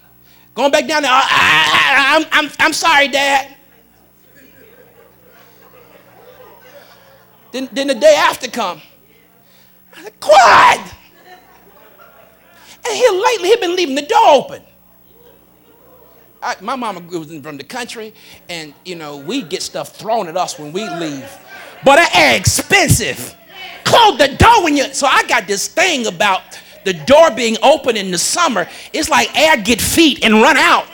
Going 0.53 0.71
back 0.71 0.87
down 0.87 1.01
there, 1.01 1.11
I, 1.11 1.21
I, 1.21 2.15
I'm, 2.15 2.45
I'm, 2.45 2.51
I'm 2.59 2.73
sorry, 2.73 3.07
Dad. 3.07 3.55
Then, 7.51 7.69
then 7.71 7.87
the 7.87 7.95
day 7.95 8.15
after 8.17 8.49
come. 8.49 8.81
Quiet. 10.25 10.81
And 12.87 12.95
here 12.95 13.11
lately, 13.11 13.49
he 13.49 13.55
been 13.57 13.75
leaving 13.75 13.95
the 13.95 14.01
door 14.01 14.27
open. 14.27 14.63
I, 16.41 16.55
my 16.61 16.75
mama 16.75 16.99
was 17.01 17.27
from 17.41 17.57
the 17.57 17.63
country, 17.63 18.13
and 18.49 18.73
you 18.83 18.95
know 18.95 19.17
we 19.17 19.43
get 19.43 19.61
stuff 19.61 19.95
thrown 19.95 20.27
at 20.27 20.35
us 20.35 20.57
when 20.57 20.73
we 20.73 20.87
leave, 20.89 21.29
but 21.83 21.99
air 22.15 22.35
expensive. 22.35 23.35
Close 23.83 24.17
the 24.17 24.35
door 24.35 24.63
when 24.63 24.75
you. 24.75 24.91
So 24.93 25.05
I 25.05 25.23
got 25.27 25.45
this 25.47 25.67
thing 25.67 26.07
about 26.07 26.41
the 26.85 26.93
door 26.93 27.29
being 27.31 27.57
open 27.61 27.95
in 27.95 28.09
the 28.09 28.17
summer. 28.17 28.67
It's 28.93 29.09
like 29.09 29.35
air 29.37 29.57
get 29.57 29.79
feet 29.79 30.23
and 30.23 30.35
run 30.35 30.57
out. 30.57 30.87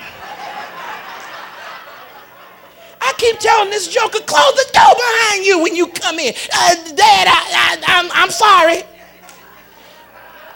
I 2.99 3.13
keep 3.17 3.39
telling 3.39 3.69
this 3.69 3.87
joker, 3.87 4.19
close 4.19 4.53
the 4.55 4.69
door 4.73 4.93
behind 4.95 5.45
you 5.45 5.61
when 5.63 5.75
you 5.75 5.87
come 5.87 6.19
in. 6.19 6.33
Uh, 6.53 6.75
Dad, 6.95 7.27
I, 7.27 7.41
I, 7.53 7.83
I'm, 7.87 8.11
I'm 8.13 8.29
sorry. 8.29 8.83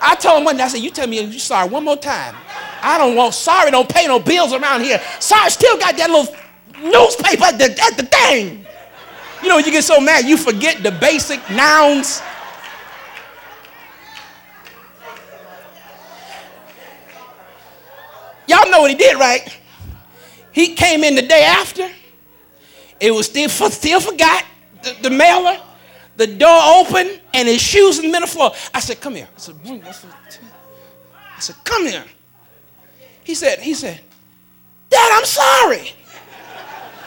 I 0.08 0.14
told 0.14 0.40
him 0.40 0.46
one 0.46 0.56
day, 0.56 0.64
I 0.64 0.68
said, 0.68 0.82
you 0.82 0.92
tell 0.92 1.08
me 1.08 1.20
you're 1.20 1.40
sorry 1.40 1.68
one 1.68 1.84
more 1.84 1.98
time. 1.98 2.36
I 2.82 3.00
don't 3.00 3.16
want 3.16 3.34
sorry, 3.34 3.72
don't 3.72 3.90
pay 3.90 4.06
no 4.06 4.20
bills 4.20 4.54
around 4.54 4.82
here. 4.82 5.02
Sorry, 5.20 5.50
still 5.50 5.80
got 5.80 5.98
that 5.98 6.10
little 6.12 6.36
newspaper 6.80 7.46
at 7.46 7.58
the, 7.58 7.66
at 7.82 7.98
the 7.98 8.06
thing. 8.06 8.66
You 9.42 9.50
know, 9.50 9.58
you 9.58 9.72
get 9.72 9.84
so 9.84 10.00
mad, 10.00 10.26
you 10.26 10.38
forget 10.38 10.84
the 10.84 10.92
basic 10.92 11.40
nouns. 11.50 12.22
Y'all 18.48 18.70
know 18.70 18.82
what 18.82 18.92
he 18.92 18.98
did, 18.98 19.18
right? 19.18 19.60
He 20.52 20.76
came 20.76 21.04
in 21.04 21.16
the 21.16 21.24
day 21.24 21.44
after. 21.46 21.90
It 23.00 23.10
was 23.10 23.26
still, 23.26 23.50
still 23.50 24.00
forgot 24.00 24.46
the, 24.84 24.96
the 25.02 25.10
mailer 25.10 25.60
the 26.18 26.28
door 26.28 26.62
open 26.80 27.20
and 27.34 27.48
his 27.48 27.62
shoes 27.62 28.00
in 28.00 28.06
the 28.06 28.12
middle 28.12 28.28
floor. 28.28 28.52
I 28.74 28.80
said, 28.80 29.02
come 29.02 29.16
here. 29.16 29.28
I 29.36 29.40
said, 29.40 29.56
I 31.36 31.40
said, 31.40 31.56
come 31.64 31.86
here. 31.88 32.04
He 33.24 33.36
said, 33.36 33.60
he 33.60 33.74
said, 33.74 34.00
Dad, 34.90 35.12
I'm 35.14 35.26
sorry. 35.26 35.92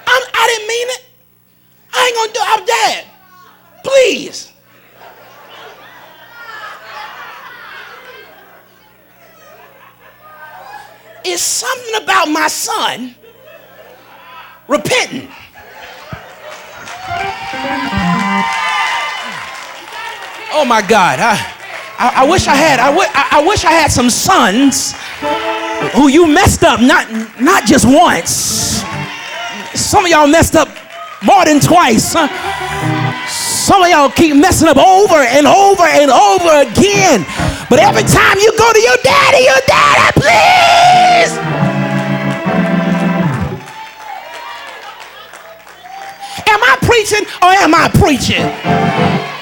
I'm, 0.06 0.22
I 0.34 0.46
didn't 0.46 0.68
mean 0.68 0.88
it. 0.88 1.04
I 1.94 2.06
ain't 2.06 2.16
gonna 2.16 2.32
do 2.32 2.40
it. 2.40 2.48
I'm 2.48 2.66
dad. 2.66 3.04
Please. 3.84 4.52
It's 11.24 11.42
something 11.42 12.02
about 12.02 12.28
my 12.28 12.48
son 12.48 13.14
repenting. 14.66 15.28
Oh 20.52 20.64
my 20.64 20.80
God. 20.80 21.18
I, 21.20 21.34
I, 21.98 22.24
I 22.24 22.30
wish 22.30 22.46
I 22.46 22.54
had, 22.54 22.80
I, 22.80 23.46
wish 23.46 23.64
I 23.64 23.72
had 23.72 23.90
some 23.90 24.08
sons 24.08 24.94
who 25.94 26.08
you 26.08 26.26
messed 26.26 26.64
up, 26.64 26.80
not, 26.80 27.10
not 27.40 27.66
just 27.66 27.84
once. 27.84 28.82
Some 29.74 30.04
of 30.04 30.10
y'all 30.10 30.26
messed 30.26 30.56
up 30.56 30.68
more 31.22 31.44
than 31.44 31.60
twice. 31.60 32.12
Some 33.28 33.82
of 33.82 33.88
y'all 33.88 34.10
keep 34.10 34.36
messing 34.36 34.68
up 34.68 34.78
over 34.78 35.16
and 35.16 35.46
over 35.46 35.82
and 35.84 36.10
over 36.10 36.62
again. 36.64 37.26
But 37.68 37.80
every 37.80 38.04
time 38.04 38.38
you 38.38 38.56
go 38.56 38.72
to 38.72 38.80
your 38.80 38.96
daddy, 39.02 39.44
your 39.44 39.62
daddy, 39.66 40.12
please. 40.16 41.32
Am 46.48 46.62
I 46.62 46.78
preaching 46.80 47.26
or 47.42 47.50
am 47.52 47.74
I 47.74 47.90
preaching? 47.92 49.37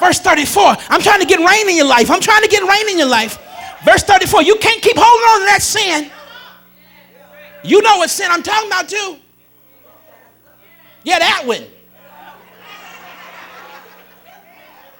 Verse 0.00 0.18
34. 0.18 0.76
I'm 0.88 1.02
trying 1.02 1.20
to 1.20 1.26
get 1.26 1.38
rain 1.38 1.68
in 1.68 1.76
your 1.76 1.86
life. 1.86 2.10
I'm 2.10 2.20
trying 2.20 2.42
to 2.42 2.48
get 2.48 2.62
rain 2.62 2.88
in 2.88 2.98
your 2.98 3.08
life. 3.08 3.38
Verse 3.84 4.02
34. 4.02 4.42
You 4.42 4.56
can't 4.56 4.82
keep 4.82 4.96
holding 4.96 5.28
on 5.28 5.40
to 5.40 5.46
that 5.46 5.62
sin. 5.62 6.10
You 7.62 7.82
know 7.82 7.98
what 7.98 8.08
sin 8.08 8.28
I'm 8.30 8.42
talking 8.42 8.68
about 8.68 8.88
too. 8.88 9.18
Yeah, 11.04 11.18
that 11.18 11.42
one. 11.44 11.64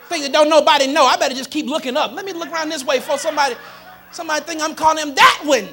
Thing 0.09 0.23
that 0.23 0.33
don't 0.33 0.51
nobody 0.51 0.87
know. 0.87 1.07
I 1.07 1.17
better 1.17 1.35
just 1.35 1.51
keep 1.51 1.67
looking 1.67 1.97
up. 1.97 2.13
Let 2.13 2.27
me 2.27 2.33
look 2.33 2.51
around 2.53 2.69
this 2.69 2.85
way 2.85 3.01
for 3.01 3.17
somebody. 3.17 3.55
Somebody 4.13 4.45
think 4.45 4.61
I'm 4.61 4.75
calling 4.75 4.99
him 4.99 5.15
that 5.15 5.43
one. 5.45 5.69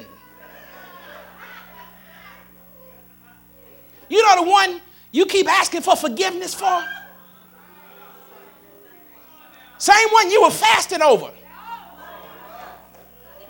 You 4.08 4.22
know 4.22 4.44
the 4.44 4.50
one 4.50 4.80
you 5.12 5.26
keep 5.26 5.48
asking 5.48 5.82
for 5.82 5.96
forgiveness 5.96 6.54
for? 6.54 6.82
Same 9.78 10.08
one 10.10 10.30
you 10.30 10.42
were 10.42 10.50
fasting 10.50 11.02
over. 11.02 11.30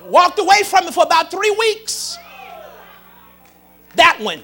Walked 0.05 0.39
away 0.39 0.63
from 0.65 0.87
it 0.87 0.95
for 0.95 1.05
about 1.05 1.31
three 1.31 1.51
weeks. 1.51 2.19
That 3.97 4.21
one. 4.21 4.43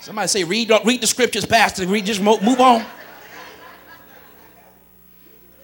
Somebody 0.00 0.28
say, 0.28 0.44
read, 0.44 0.70
read 0.84 1.00
the 1.00 1.06
scriptures, 1.06 1.46
Pastor. 1.46 1.86
Read, 1.86 2.06
just 2.06 2.20
move 2.20 2.60
on. 2.60 2.84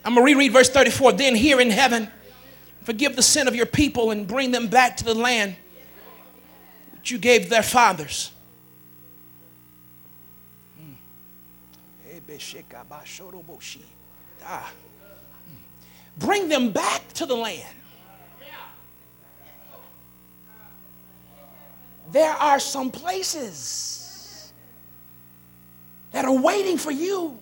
I'm 0.05 0.14
going 0.14 0.27
to 0.27 0.33
reread 0.33 0.53
verse 0.53 0.70
34. 0.70 1.12
Then 1.12 1.35
here 1.35 1.61
in 1.61 1.70
heaven, 1.70 2.09
forgive 2.85 3.16
the 3.16 3.22
sin 3.22 3.48
of 3.48 3.55
your 3.55 3.66
people 3.66 4.11
and 4.12 4.27
bring 4.27 4.53
them 4.53 4.68
back 4.68 4.96
to 4.98 5.05
the 5.05 5.14
land 5.14 5.57
which 6.92 7.11
you 7.11 7.18
gave 7.18 7.51
their 7.51 7.62
fathers. 7.62 8.31
Hmm. 10.79 10.92
Ah. 14.44 14.72
Bring 16.18 16.48
them 16.48 16.72
back 16.72 17.12
to 17.14 17.27
the 17.27 17.37
land. 17.37 17.74
There 22.11 22.33
are 22.33 22.59
some 22.59 22.90
places 22.90 24.53
that 26.12 26.24
are 26.24 26.40
waiting 26.40 26.79
for 26.79 26.90
you 26.90 27.38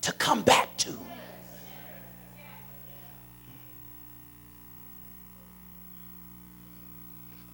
to 0.00 0.12
come 0.12 0.42
back 0.42 0.76
to. 0.78 0.98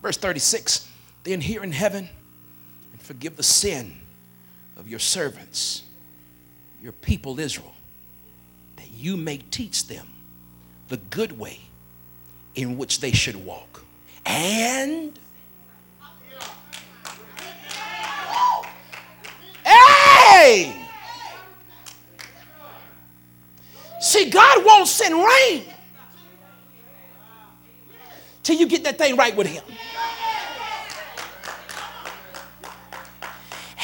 Verse 0.02 0.16
36 0.16 0.88
Then 1.24 1.40
hear 1.40 1.64
in 1.64 1.72
heaven 1.72 2.08
and 2.92 3.02
forgive 3.02 3.36
the 3.36 3.42
sin 3.42 4.00
of 4.76 4.88
your 4.88 4.98
servants 4.98 5.82
your 6.82 6.92
people 6.92 7.38
Israel, 7.38 7.72
that 8.76 8.90
you 8.90 9.16
may 9.16 9.36
teach 9.36 9.86
them 9.86 10.08
the 10.88 10.96
good 10.96 11.38
way 11.38 11.60
in 12.56 12.76
which 12.76 13.00
they 13.00 13.12
should 13.12 13.36
walk. 13.36 13.84
And 14.26 15.18
hey! 19.64 20.74
See, 24.00 24.28
God 24.28 24.64
won't 24.64 24.88
send 24.88 25.14
rain 25.14 25.64
till 28.42 28.56
you 28.56 28.66
get 28.66 28.82
that 28.82 28.98
thing 28.98 29.16
right 29.16 29.36
with 29.36 29.46
Him. 29.46 29.62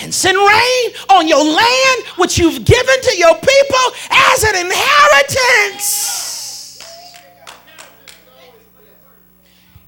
And 0.08 0.14
send 0.14 0.38
rain 0.38 0.94
on 1.10 1.28
your 1.28 1.44
land, 1.44 2.02
which 2.16 2.38
you've 2.38 2.64
given 2.64 3.00
to 3.02 3.18
your 3.18 3.34
people 3.34 3.92
as 4.10 4.42
an 4.42 4.56
inheritance. 4.56 6.08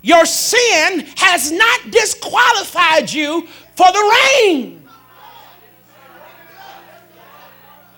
Your 0.02 0.26
sin 0.26 1.06
has 1.16 1.50
not 1.50 1.90
disqualified 1.90 3.10
you 3.10 3.46
for 3.76 3.86
the 3.90 4.18
rain. 4.44 4.86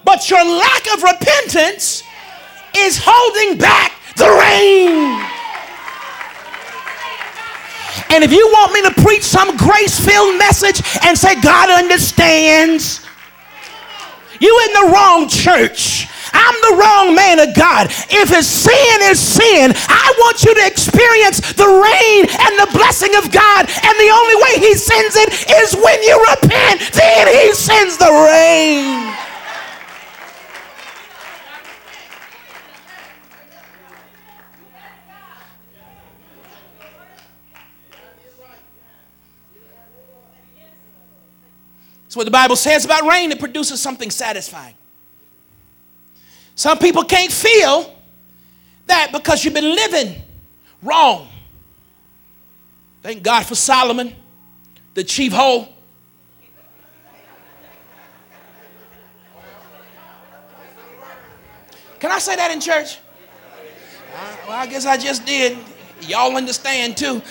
But 0.04 0.30
your 0.30 0.44
lack 0.44 0.94
of 0.94 1.02
repentance 1.02 2.04
is 2.76 3.00
holding 3.04 3.58
back 3.58 3.94
the 4.16 4.28
rain. 4.30 5.31
And 8.10 8.24
if 8.24 8.32
you 8.32 8.46
want 8.48 8.72
me 8.72 8.82
to 8.82 9.02
preach 9.02 9.22
some 9.22 9.56
grace 9.56 9.98
filled 9.98 10.38
message 10.38 10.82
and 11.04 11.16
say, 11.16 11.40
God 11.40 11.70
understands, 11.70 13.04
you 14.40 14.52
in 14.66 14.72
the 14.72 14.92
wrong 14.92 15.28
church. 15.28 16.08
I'm 16.32 16.56
the 16.64 16.76
wrong 16.80 17.14
man 17.14 17.38
of 17.38 17.54
God. 17.54 17.86
If 18.08 18.32
it's 18.32 18.48
sin 18.48 18.98
is 19.06 19.20
sin, 19.20 19.72
I 19.76 20.14
want 20.18 20.42
you 20.42 20.54
to 20.54 20.66
experience 20.66 21.40
the 21.52 21.68
rain 21.68 22.20
and 22.26 22.52
the 22.58 22.72
blessing 22.72 23.14
of 23.16 23.30
God. 23.30 23.68
And 23.68 23.94
the 24.00 24.10
only 24.10 24.36
way 24.40 24.54
He 24.58 24.74
sends 24.74 25.14
it 25.16 25.28
is 25.62 25.76
when 25.76 26.02
you 26.02 26.16
repent. 26.32 26.80
Then 26.92 27.28
He 27.28 27.52
sends 27.52 27.98
the 27.98 28.10
rain. 28.10 29.11
That's 42.12 42.18
what 42.18 42.24
the 42.26 42.30
Bible 42.30 42.56
says 42.56 42.84
about 42.84 43.04
rain. 43.08 43.32
It 43.32 43.40
produces 43.40 43.80
something 43.80 44.10
satisfying. 44.10 44.74
Some 46.54 46.76
people 46.76 47.04
can't 47.04 47.32
feel 47.32 47.96
that 48.84 49.12
because 49.12 49.42
you've 49.42 49.54
been 49.54 49.74
living 49.74 50.20
wrong. 50.82 51.26
Thank 53.00 53.22
God 53.22 53.46
for 53.46 53.54
Solomon, 53.54 54.14
the 54.92 55.02
chief 55.02 55.32
hoe. 55.32 55.66
Can 61.98 62.10
I 62.10 62.18
say 62.18 62.36
that 62.36 62.50
in 62.50 62.60
church? 62.60 62.98
Uh, 64.14 64.36
well, 64.48 64.58
I 64.58 64.66
guess 64.66 64.84
I 64.84 64.98
just 64.98 65.24
did. 65.24 65.56
Y'all 66.02 66.36
understand 66.36 66.98
too. 66.98 67.22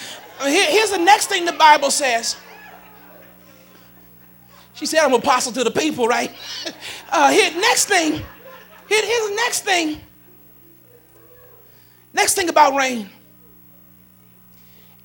here's 0.42 0.90
the 0.90 0.98
next 0.98 1.28
thing 1.28 1.46
the 1.46 1.52
Bible 1.52 1.92
says. 1.92 2.36
She 4.82 4.88
said, 4.88 5.06
I'm 5.06 5.14
apostle 5.14 5.54
to 5.54 5.64
the 5.64 5.72
people, 5.72 6.08
right? 6.08 6.32
Uh, 7.14 7.30
here, 7.30 7.52
next 7.60 7.88
thing 7.88 8.24
here, 8.92 9.06
here's 9.06 9.30
the 9.30 9.36
next 9.36 9.62
thing. 9.62 10.02
Next 12.14 12.34
thing 12.34 12.50
about 12.50 12.76
rain 12.76 13.10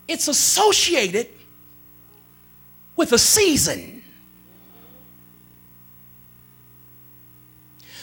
it's 0.08 0.28
associated 0.28 1.28
with 2.96 3.12
a 3.12 3.18
season. 3.18 4.02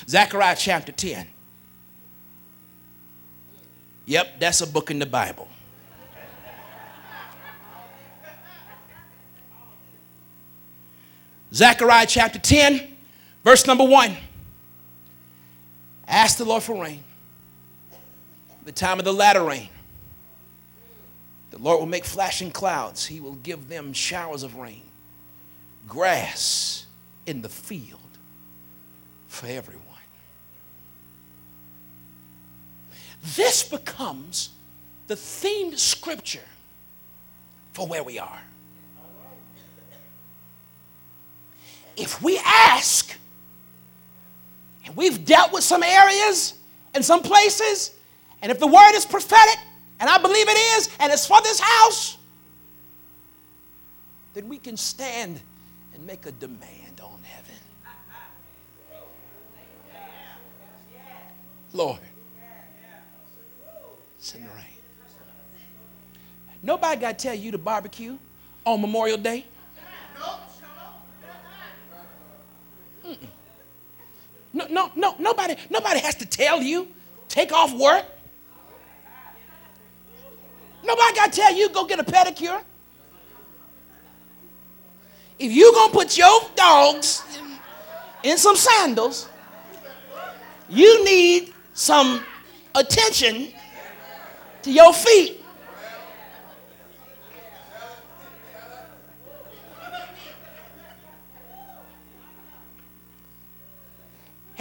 Zechariah 0.07 0.55
chapter 0.57 0.91
10. 0.91 1.27
Yep, 4.05 4.39
that's 4.39 4.59
a 4.59 4.67
book 4.67 4.91
in 4.91 4.99
the 4.99 5.05
Bible. 5.05 5.47
Zechariah 11.53 12.07
chapter 12.07 12.39
10, 12.39 12.81
verse 13.43 13.67
number 13.67 13.83
1. 13.83 14.15
Ask 16.07 16.37
the 16.37 16.45
Lord 16.45 16.63
for 16.63 16.81
rain. 16.81 17.03
The 18.65 18.71
time 18.71 18.97
of 18.97 19.05
the 19.05 19.13
latter 19.13 19.43
rain. 19.43 19.69
The 21.51 21.59
Lord 21.59 21.79
will 21.79 21.85
make 21.85 22.05
flashing 22.05 22.49
clouds. 22.49 23.05
He 23.05 23.19
will 23.19 23.35
give 23.35 23.69
them 23.69 23.93
showers 23.93 24.41
of 24.41 24.55
rain. 24.55 24.81
Grass 25.87 26.87
in 27.27 27.41
the 27.43 27.49
field 27.49 27.99
for 29.27 29.45
everyone. 29.45 29.83
This 33.35 33.63
becomes 33.63 34.49
the 35.07 35.15
themed 35.15 35.77
scripture 35.77 36.39
for 37.73 37.85
where 37.85 38.03
we 38.03 38.17
are. 38.17 38.41
If 41.95 42.21
we 42.21 42.39
ask, 42.43 43.15
and 44.85 44.95
we've 44.95 45.25
dealt 45.25 45.53
with 45.53 45.63
some 45.63 45.83
areas 45.83 46.55
and 46.93 47.03
some 47.03 47.21
places. 47.21 47.95
And 48.41 48.51
if 48.51 48.59
the 48.59 48.67
word 48.67 48.91
is 48.93 49.05
prophetic, 49.05 49.57
and 49.99 50.09
I 50.09 50.17
believe 50.17 50.47
it 50.49 50.57
is, 50.77 50.89
and 50.99 51.11
it's 51.11 51.25
for 51.25 51.41
this 51.41 51.59
house, 51.59 52.17
then 54.33 54.49
we 54.49 54.57
can 54.57 54.75
stand 54.75 55.39
and 55.93 56.05
make 56.05 56.25
a 56.25 56.31
demand 56.31 57.01
on 57.01 57.21
heaven. 57.23 57.55
Lord, 61.71 61.99
send 64.19 64.45
the 64.45 64.49
rain. 64.49 64.65
Nobody 66.61 67.01
got 67.01 67.17
to 67.17 67.23
tell 67.27 67.33
you 67.33 67.51
to 67.51 67.57
barbecue 67.57 68.17
on 68.65 68.79
Memorial 68.81 69.17
Day. 69.17 69.45
Mm-mm. 73.13 73.27
No, 74.53 74.67
no, 74.69 74.91
no, 74.95 75.15
nobody, 75.19 75.55
nobody 75.69 75.99
has 75.99 76.15
to 76.15 76.25
tell 76.25 76.61
you, 76.61 76.87
take 77.27 77.51
off 77.51 77.73
work. 77.73 78.05
Nobody 80.83 81.15
got 81.15 81.31
to 81.31 81.39
tell 81.39 81.53
you, 81.53 81.69
go 81.69 81.85
get 81.85 81.99
a 81.99 82.03
pedicure. 82.03 82.61
If 85.39 85.51
you're 85.51 85.71
going 85.71 85.89
to 85.89 85.97
put 85.97 86.17
your 86.17 86.41
dogs 86.55 87.23
in 88.21 88.37
some 88.37 88.55
sandals, 88.55 89.27
you 90.69 91.03
need 91.03 91.53
some 91.73 92.23
attention 92.75 93.47
to 94.61 94.71
your 94.71 94.93
feet. 94.93 95.42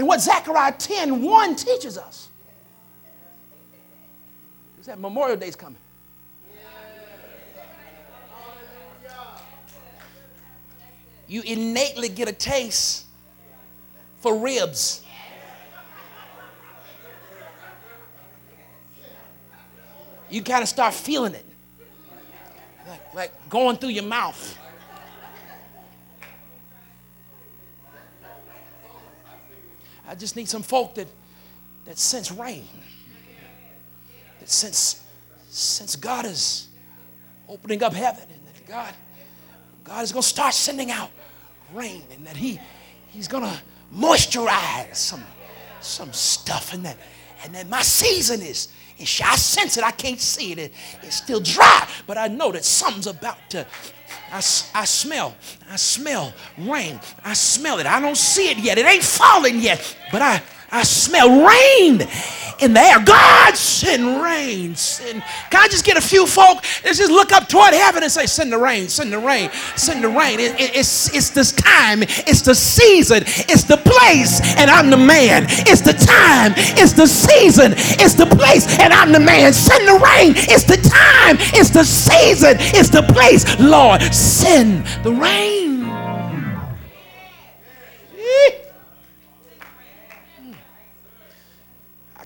And 0.03 0.09
what 0.09 0.21
Zechariah 0.21 0.73
10 0.73 1.23
1 1.23 1.55
teaches 1.55 1.97
us 1.97 2.29
is 4.81 4.87
that 4.87 4.99
Memorial 4.99 5.37
Day 5.37 5.47
is 5.47 5.55
coming. 5.55 5.79
You 11.29 11.43
innately 11.43 12.09
get 12.09 12.29
a 12.29 12.33
taste 12.33 13.05
for 14.19 14.37
ribs. 14.37 15.05
You 20.29 20.43
kind 20.43 20.65
of 20.65 20.69
start 20.69 20.95
feeling 20.95 21.35
it, 21.35 21.47
like, 22.89 23.15
like 23.15 23.49
going 23.49 23.77
through 23.77 23.91
your 23.91 24.03
mouth. 24.03 24.59
I 30.13 30.15
just 30.15 30.37
need 30.37 30.47
some 30.47 30.63
folk 30.63 30.95
that, 30.97 31.09
that 31.87 31.97
sense 31.97 32.31
rain. 32.31 32.69
That 34.41 34.51
sense, 34.51 35.03
sense 35.49 35.97
God 35.97 36.27
is 36.27 36.69
opening 37.49 37.83
up 37.83 37.95
heaven 37.95 38.25
and 38.31 38.47
that 38.47 38.67
God, 38.69 38.93
God 39.83 40.03
is 40.03 40.13
going 40.13 40.21
to 40.23 40.29
start 40.29 40.53
sending 40.53 40.91
out 40.91 41.09
rain 41.73 42.03
and 42.15 42.27
that 42.27 42.37
He, 42.37 42.61
He's 43.09 43.27
going 43.27 43.45
to 43.45 43.59
moisturize 43.97 44.97
some, 44.97 45.25
some 45.81 46.13
stuff 46.13 46.75
and 46.75 46.85
that, 46.85 46.99
and 47.43 47.55
that 47.55 47.71
my 47.71 47.81
season 47.81 48.43
is, 48.43 48.69
I 49.01 49.37
sense 49.37 49.79
it. 49.79 49.83
I 49.83 49.93
can't 49.93 50.21
see 50.21 50.53
it. 50.53 50.73
It's 51.03 51.17
still 51.17 51.41
dry, 51.41 51.89
but 52.07 52.19
I 52.19 52.29
know 52.29 52.53
that 52.53 52.67
something's 52.67 53.07
about 53.07 53.39
to 53.49 53.67
I, 54.33 54.39
I 54.39 54.85
smell, 54.87 55.37
I 55.71 55.77
smell 55.77 56.33
rain. 56.57 56.99
I 57.23 57.35
smell 57.35 57.79
it. 57.79 57.87
I 57.87 58.01
don't 58.01 58.17
see 58.17 58.51
it 58.51 58.59
yet. 58.59 58.79
It 58.79 58.87
ain't 58.87 59.05
falling 59.05 59.61
yet, 59.61 59.97
but 60.11 60.23
I, 60.23 60.43
I 60.71 60.85
smell 60.85 61.29
rain 61.47 62.09
in 62.61 62.75
the 62.75 62.81
air. 62.81 63.01
God 63.05 63.57
send 63.57 64.23
rain. 64.23 64.75
Send. 64.75 65.23
Can 65.51 65.61
I 65.61 65.69
just 65.69 65.85
get 65.85 65.97
a 65.97 66.01
few 66.01 66.27
folk? 66.27 66.65
Let's 66.85 66.99
just 66.99 67.11
look 67.11 67.33
up 67.33 67.49
toward 67.49 67.75
heaven 67.75 68.03
and 68.03 68.11
say, 68.11 68.27
send 68.27 68.53
the 68.53 68.59
rain, 68.59 68.89
send 68.89 69.13
the 69.13 69.19
rain, 69.19 69.51
send 69.77 70.03
the 70.03 70.09
rain. 70.09 70.41
It, 70.41 70.61
it, 70.61 70.77
it's, 70.77 71.15
it's 71.15 71.31
this 71.31 71.53
time, 71.53 72.03
it's 72.03 72.43
the 72.43 72.55
season, 72.55 73.23
it's 73.27 73.65
the 73.65 73.77
place, 73.77 74.41
and 74.57 74.71
I'm 74.71 74.91
the 74.91 74.97
man. 74.97 75.47
It's 75.49 75.81
the 75.81 75.93
time, 75.93 76.53
it's 76.57 76.93
the 76.93 77.07
season, 77.07 77.75
it's 77.77 78.15
the 78.15 78.27
place, 78.27 78.79
and 78.79 78.93
I'm 78.93 79.13
the 79.13 79.21
man. 79.21 79.53
Send 79.53 79.87
the 79.87 79.95
rain. 79.95 80.35
It's 80.37 80.65
the 80.65 80.77
time, 80.77 81.37
it's 81.55 81.71
the 81.71 81.85
season, 81.85 82.57
it's 82.59 82.89
the 82.91 83.03
place. 83.03 83.59
Lord, 83.59 84.03
send 84.13 84.87
the 85.05 85.13
rain. 85.13 85.72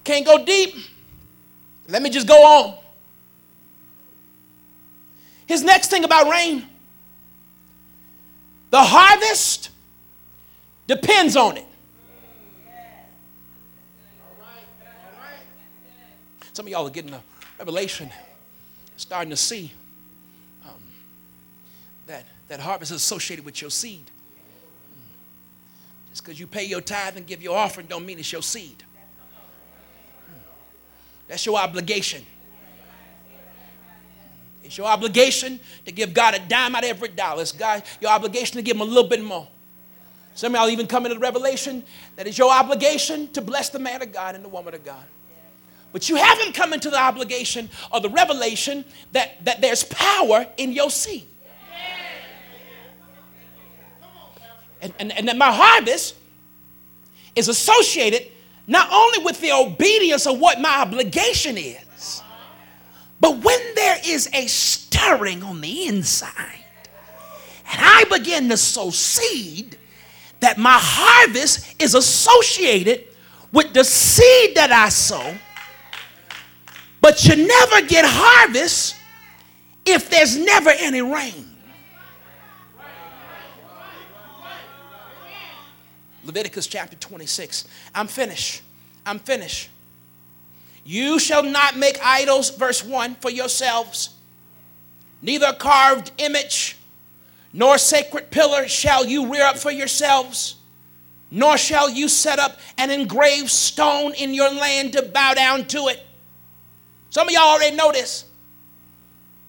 Can't 0.06 0.24
go 0.24 0.44
deep. 0.44 0.72
Let 1.88 2.00
me 2.00 2.10
just 2.10 2.28
go 2.28 2.36
on. 2.36 2.78
His 5.46 5.64
next 5.64 5.90
thing 5.90 6.04
about 6.04 6.30
rain 6.30 6.64
the 8.70 8.82
harvest 8.82 9.70
depends 10.86 11.34
on 11.36 11.56
it. 11.56 11.66
Some 16.52 16.66
of 16.66 16.70
y'all 16.70 16.86
are 16.86 16.90
getting 16.90 17.12
a 17.12 17.22
revelation, 17.58 18.10
starting 18.96 19.30
to 19.30 19.36
see 19.36 19.72
um, 20.64 20.82
that, 22.06 22.24
that 22.48 22.60
harvest 22.60 22.92
is 22.92 22.96
associated 22.96 23.44
with 23.44 23.60
your 23.60 23.70
seed. 23.70 24.04
Just 26.10 26.24
because 26.24 26.38
you 26.38 26.46
pay 26.46 26.64
your 26.64 26.80
tithe 26.80 27.16
and 27.16 27.26
give 27.26 27.42
your 27.42 27.56
offering 27.56 27.86
don't 27.86 28.06
mean 28.06 28.18
it's 28.18 28.32
your 28.32 28.42
seed. 28.42 28.84
That's 31.28 31.44
your 31.44 31.58
obligation. 31.58 32.24
It's 34.62 34.76
your 34.76 34.88
obligation 34.88 35.60
to 35.84 35.92
give 35.92 36.12
God 36.12 36.34
a 36.34 36.40
dime 36.40 36.74
out 36.74 36.82
of 36.82 36.90
every 36.90 37.08
dollar. 37.08 37.42
It's 37.42 37.52
God, 37.52 37.84
your 38.00 38.10
obligation 38.10 38.56
to 38.56 38.62
give 38.62 38.76
him 38.76 38.82
a 38.82 38.84
little 38.84 39.08
bit 39.08 39.22
more. 39.22 39.46
Some 40.34 40.54
of 40.54 40.60
y'all 40.60 40.68
even 40.68 40.86
come 40.86 41.06
into 41.06 41.14
the 41.14 41.20
revelation 41.20 41.84
that 42.16 42.26
it's 42.26 42.36
your 42.36 42.52
obligation 42.52 43.28
to 43.32 43.40
bless 43.40 43.70
the 43.70 43.78
man 43.78 44.02
of 44.02 44.12
God 44.12 44.34
and 44.34 44.44
the 44.44 44.48
woman 44.48 44.74
of 44.74 44.84
God. 44.84 45.04
But 45.92 46.08
you 46.08 46.16
haven't 46.16 46.54
come 46.54 46.72
into 46.72 46.90
the 46.90 46.98
obligation 46.98 47.70
or 47.92 48.00
the 48.00 48.10
revelation 48.10 48.84
that, 49.12 49.42
that 49.44 49.60
there's 49.60 49.84
power 49.84 50.46
in 50.56 50.72
your 50.72 50.90
seed. 50.90 51.26
And, 54.82 54.92
and, 54.98 55.12
and 55.12 55.28
that 55.28 55.38
my 55.38 55.50
harvest 55.50 56.16
is 57.34 57.48
associated 57.48 58.30
not 58.66 58.88
only 58.92 59.18
with 59.24 59.40
the 59.40 59.52
obedience 59.52 60.26
of 60.26 60.38
what 60.38 60.60
my 60.60 60.80
obligation 60.80 61.56
is, 61.56 62.22
but 63.20 63.38
when 63.38 63.60
there 63.74 63.98
is 64.04 64.28
a 64.32 64.46
stirring 64.46 65.42
on 65.42 65.60
the 65.60 65.86
inside, 65.86 66.64
and 67.72 67.80
I 67.80 68.04
begin 68.04 68.48
to 68.50 68.56
sow 68.56 68.90
seed, 68.90 69.78
that 70.40 70.58
my 70.58 70.78
harvest 70.78 71.80
is 71.82 71.94
associated 71.94 73.04
with 73.52 73.72
the 73.72 73.84
seed 73.84 74.54
that 74.56 74.70
I 74.70 74.88
sow. 74.90 75.34
But 77.00 77.24
you 77.24 77.36
never 77.46 77.82
get 77.86 78.04
harvest 78.06 78.96
if 79.84 80.10
there's 80.10 80.36
never 80.36 80.70
any 80.70 81.00
rain. 81.00 81.45
Leviticus 86.26 86.66
chapter 86.66 86.96
26. 86.96 87.66
I'm 87.94 88.08
finished. 88.08 88.62
I'm 89.06 89.20
finished. 89.20 89.70
You 90.84 91.18
shall 91.18 91.42
not 91.42 91.76
make 91.76 91.98
idols, 92.04 92.50
verse 92.50 92.84
1, 92.84 93.16
for 93.16 93.30
yourselves, 93.30 94.10
neither 95.22 95.52
carved 95.52 96.10
image 96.18 96.76
nor 97.52 97.78
sacred 97.78 98.30
pillar 98.30 98.68
shall 98.68 99.06
you 99.06 99.32
rear 99.32 99.44
up 99.44 99.56
for 99.56 99.70
yourselves, 99.70 100.56
nor 101.30 101.56
shall 101.56 101.88
you 101.88 102.08
set 102.08 102.38
up 102.38 102.58
an 102.76 102.90
engraved 102.90 103.50
stone 103.50 104.12
in 104.14 104.34
your 104.34 104.50
land 104.50 104.92
to 104.92 105.02
bow 105.02 105.32
down 105.34 105.64
to 105.66 105.88
it. 105.88 106.04
Some 107.10 107.28
of 107.28 107.32
y'all 107.32 107.44
already 107.44 107.74
know 107.74 107.92
this. 107.92 108.26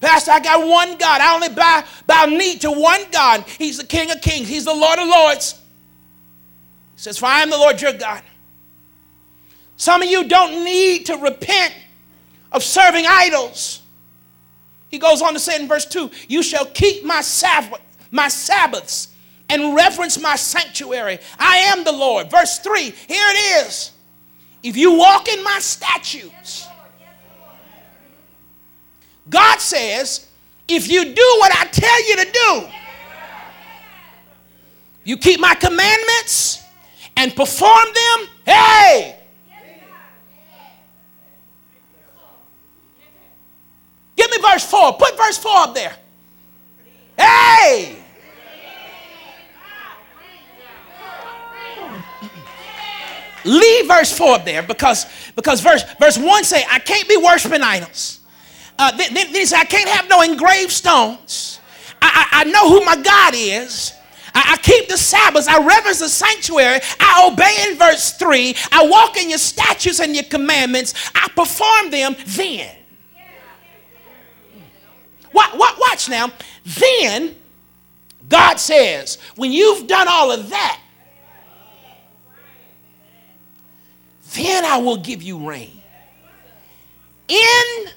Pastor, 0.00 0.30
I 0.30 0.40
got 0.40 0.66
one 0.66 0.96
God. 0.96 1.20
I 1.20 1.34
only 1.34 1.48
bow, 1.48 1.84
bow 2.06 2.26
knee 2.26 2.56
to 2.58 2.70
one 2.70 3.02
God. 3.10 3.44
He's 3.58 3.78
the 3.78 3.86
King 3.86 4.10
of 4.10 4.20
Kings, 4.20 4.48
He's 4.48 4.64
the 4.64 4.74
Lord 4.74 4.98
of 4.98 5.08
Lords. 5.08 5.60
Says, 6.98 7.16
For 7.16 7.26
I 7.26 7.42
am 7.42 7.50
the 7.50 7.56
Lord 7.56 7.80
your 7.80 7.92
God. 7.92 8.22
Some 9.76 10.02
of 10.02 10.10
you 10.10 10.24
don't 10.24 10.64
need 10.64 11.06
to 11.06 11.16
repent 11.16 11.72
of 12.50 12.64
serving 12.64 13.04
idols. 13.06 13.82
He 14.88 14.98
goes 14.98 15.22
on 15.22 15.32
to 15.34 15.38
say 15.38 15.60
in 15.60 15.68
verse 15.68 15.86
2 15.86 16.10
You 16.26 16.42
shall 16.42 16.66
keep 16.66 17.04
my 17.04 17.20
Sabbath, 17.20 17.80
my 18.10 18.26
Sabbaths 18.26 19.14
and 19.48 19.76
reverence 19.76 20.20
my 20.20 20.34
sanctuary. 20.34 21.20
I 21.38 21.58
am 21.58 21.84
the 21.84 21.92
Lord. 21.92 22.32
Verse 22.32 22.58
3, 22.58 22.82
here 22.82 22.94
it 23.08 23.66
is. 23.66 23.92
If 24.64 24.76
you 24.76 24.98
walk 24.98 25.28
in 25.28 25.42
my 25.44 25.60
statutes, 25.60 26.66
God 29.30 29.60
says, 29.60 30.28
if 30.66 30.90
you 30.90 31.04
do 31.04 31.36
what 31.38 31.52
I 31.56 31.64
tell 31.66 32.08
you 32.08 32.16
to 32.16 32.32
do, 32.32 32.68
you 35.04 35.16
keep 35.16 35.38
my 35.38 35.54
commandments 35.54 36.64
and 37.18 37.34
perform 37.34 37.84
them, 37.94 38.28
hey, 38.46 39.18
Give 44.16 44.28
me 44.32 44.38
verse 44.38 44.64
4. 44.64 44.94
Put 44.94 45.16
verse 45.16 45.38
4 45.38 45.52
up 45.58 45.74
there. 45.74 45.94
Hey! 47.16 47.96
Leave 53.44 53.86
verse 53.86 54.12
4 54.12 54.34
up 54.34 54.44
there 54.44 54.64
because, 54.64 55.06
because 55.36 55.60
verse, 55.60 55.84
verse 56.00 56.18
1 56.18 56.44
say, 56.44 56.64
I 56.68 56.80
can't 56.80 57.08
be 57.08 57.16
worshiping 57.16 57.62
idols. 57.62 58.18
Uh, 58.76 58.90
then, 58.96 59.14
then 59.14 59.28
he 59.28 59.46
said, 59.46 59.60
I 59.60 59.64
can't 59.64 59.88
have 59.88 60.08
no 60.08 60.22
engraved 60.22 60.72
stones. 60.72 61.60
I, 62.02 62.28
I, 62.32 62.40
I 62.40 62.44
know 62.44 62.68
who 62.68 62.84
my 62.84 62.96
God 62.96 63.34
is. 63.36 63.92
I, 64.38 64.52
I 64.52 64.56
keep 64.58 64.88
the 64.88 64.96
Sabbaths. 64.96 65.48
I 65.48 65.64
reverence 65.64 65.98
the 65.98 66.08
sanctuary. 66.08 66.80
I 67.00 67.28
obey 67.30 67.70
in 67.70 67.78
verse 67.78 68.12
3. 68.12 68.54
I 68.72 68.86
walk 68.86 69.16
in 69.16 69.28
your 69.28 69.38
statutes 69.38 70.00
and 70.00 70.14
your 70.14 70.24
commandments. 70.24 70.94
I 71.14 71.28
perform 71.34 71.90
them 71.90 72.14
then. 72.26 72.74
What, 75.32 75.56
what, 75.58 75.78
Watch 75.78 76.08
now. 76.08 76.30
Then 76.64 77.34
God 78.28 78.56
says, 78.56 79.18
when 79.36 79.52
you've 79.52 79.86
done 79.86 80.06
all 80.08 80.30
of 80.30 80.50
that, 80.50 80.80
then 84.34 84.64
I 84.64 84.78
will 84.78 84.98
give 84.98 85.22
you 85.22 85.48
rain 85.48 85.80
in 87.26 87.90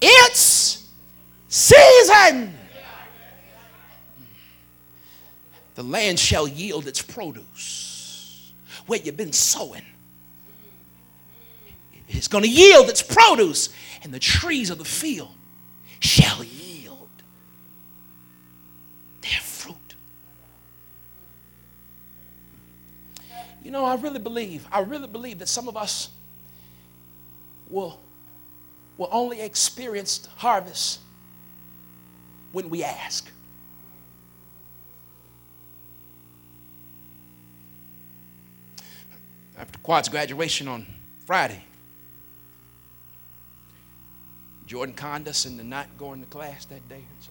its 0.00 0.88
season. 1.48 2.54
The 5.74 5.82
land 5.82 6.18
shall 6.18 6.46
yield 6.46 6.86
its 6.86 7.02
produce 7.02 8.52
where 8.86 9.00
you've 9.00 9.16
been 9.16 9.32
sowing. 9.32 9.82
It's 12.08 12.28
going 12.28 12.44
to 12.44 12.50
yield 12.50 12.88
its 12.88 13.02
produce, 13.02 13.70
and 14.02 14.12
the 14.12 14.20
trees 14.20 14.70
of 14.70 14.78
the 14.78 14.84
field 14.84 15.34
shall 15.98 16.44
yield 16.44 17.08
their 19.22 19.40
fruit. 19.40 19.74
You 23.64 23.70
know, 23.70 23.84
I 23.84 23.96
really 23.96 24.20
believe, 24.20 24.66
I 24.70 24.80
really 24.80 25.08
believe 25.08 25.38
that 25.40 25.48
some 25.48 25.66
of 25.66 25.76
us 25.76 26.10
will, 27.68 27.98
will 28.96 29.08
only 29.10 29.40
experience 29.40 30.28
harvest 30.36 31.00
when 32.52 32.70
we 32.70 32.84
ask. 32.84 33.30
After 39.56 39.78
Quad's 39.78 40.08
graduation 40.08 40.66
on 40.66 40.84
Friday, 41.26 41.62
Jordan 44.66 44.94
conned 44.94 45.28
us 45.28 45.46
into 45.46 45.62
not 45.62 45.86
going 45.96 46.20
to 46.20 46.26
class 46.26 46.64
that 46.66 46.88
day. 46.88 47.04
So 47.20 47.30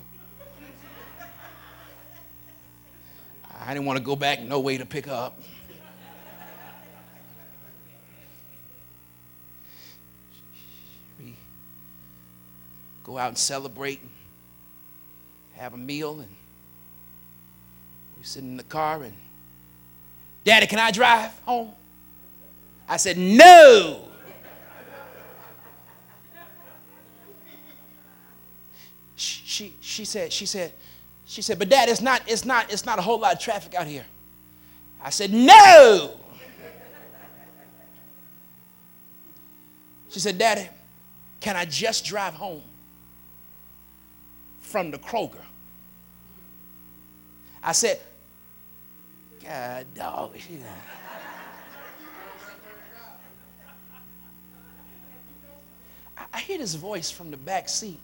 I 3.60 3.74
didn't 3.74 3.86
want 3.86 3.98
to 3.98 4.04
go 4.04 4.16
back, 4.16 4.42
no 4.42 4.62
way 4.62 4.78
to 4.78 4.86
pick 4.86 5.08
up. 5.08 5.38
We 11.20 11.36
go 13.04 13.18
out 13.18 13.28
and 13.30 13.38
celebrate, 13.38 14.00
and 14.02 14.10
have 15.56 15.74
a 15.74 15.78
meal, 15.78 16.20
and 16.20 16.30
we 18.18 18.24
sit 18.24 18.44
in 18.44 18.56
the 18.56 18.64
car 18.64 19.04
and, 19.04 19.14
Daddy, 20.46 20.68
can 20.68 20.80
I 20.80 20.92
drive 20.92 21.38
home? 21.46 21.74
I 22.88 22.98
said, 22.98 23.18
No. 23.18 24.10
she, 29.54 29.76
she 29.82 30.04
said, 30.04 30.34
she 30.34 30.48
said, 30.48 30.72
she 31.26 31.42
said, 31.44 31.60
but 31.60 31.70
dad, 31.70 31.88
it's 31.88 32.02
not, 32.02 32.24
it's 32.28 32.44
not, 32.44 32.74
it's 32.74 32.86
not 32.86 32.98
a 32.98 33.02
whole 33.04 33.20
lot 33.20 33.34
of 33.34 33.40
traffic 33.40 33.76
out 33.76 33.86
here. 33.86 34.06
I 35.02 35.12
said, 35.12 35.32
no. 35.32 36.16
She 40.10 40.20
said, 40.20 40.38
Daddy, 40.38 40.68
can 41.40 41.56
I 41.56 41.66
just 41.66 42.06
drive 42.06 42.34
home 42.34 42.62
from 44.62 44.92
the 44.92 44.98
Kroger? 44.98 45.42
I 47.64 47.72
said, 47.74 48.00
God, 49.44 49.86
dog. 49.94 50.36
I 56.32 56.40
hear 56.40 56.58
this 56.58 56.76
voice 56.76 57.10
from 57.12 57.32
the 57.32 57.38
back 57.38 57.68
seat. 57.68 58.00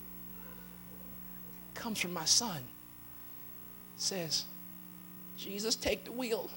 It 1.73 1.79
comes 1.79 1.99
from 1.99 2.13
my 2.13 2.25
son. 2.25 2.57
It 2.57 4.01
says, 4.01 4.45
Jesus, 5.37 5.75
take 5.75 6.05
the 6.05 6.11
wheel. 6.11 6.49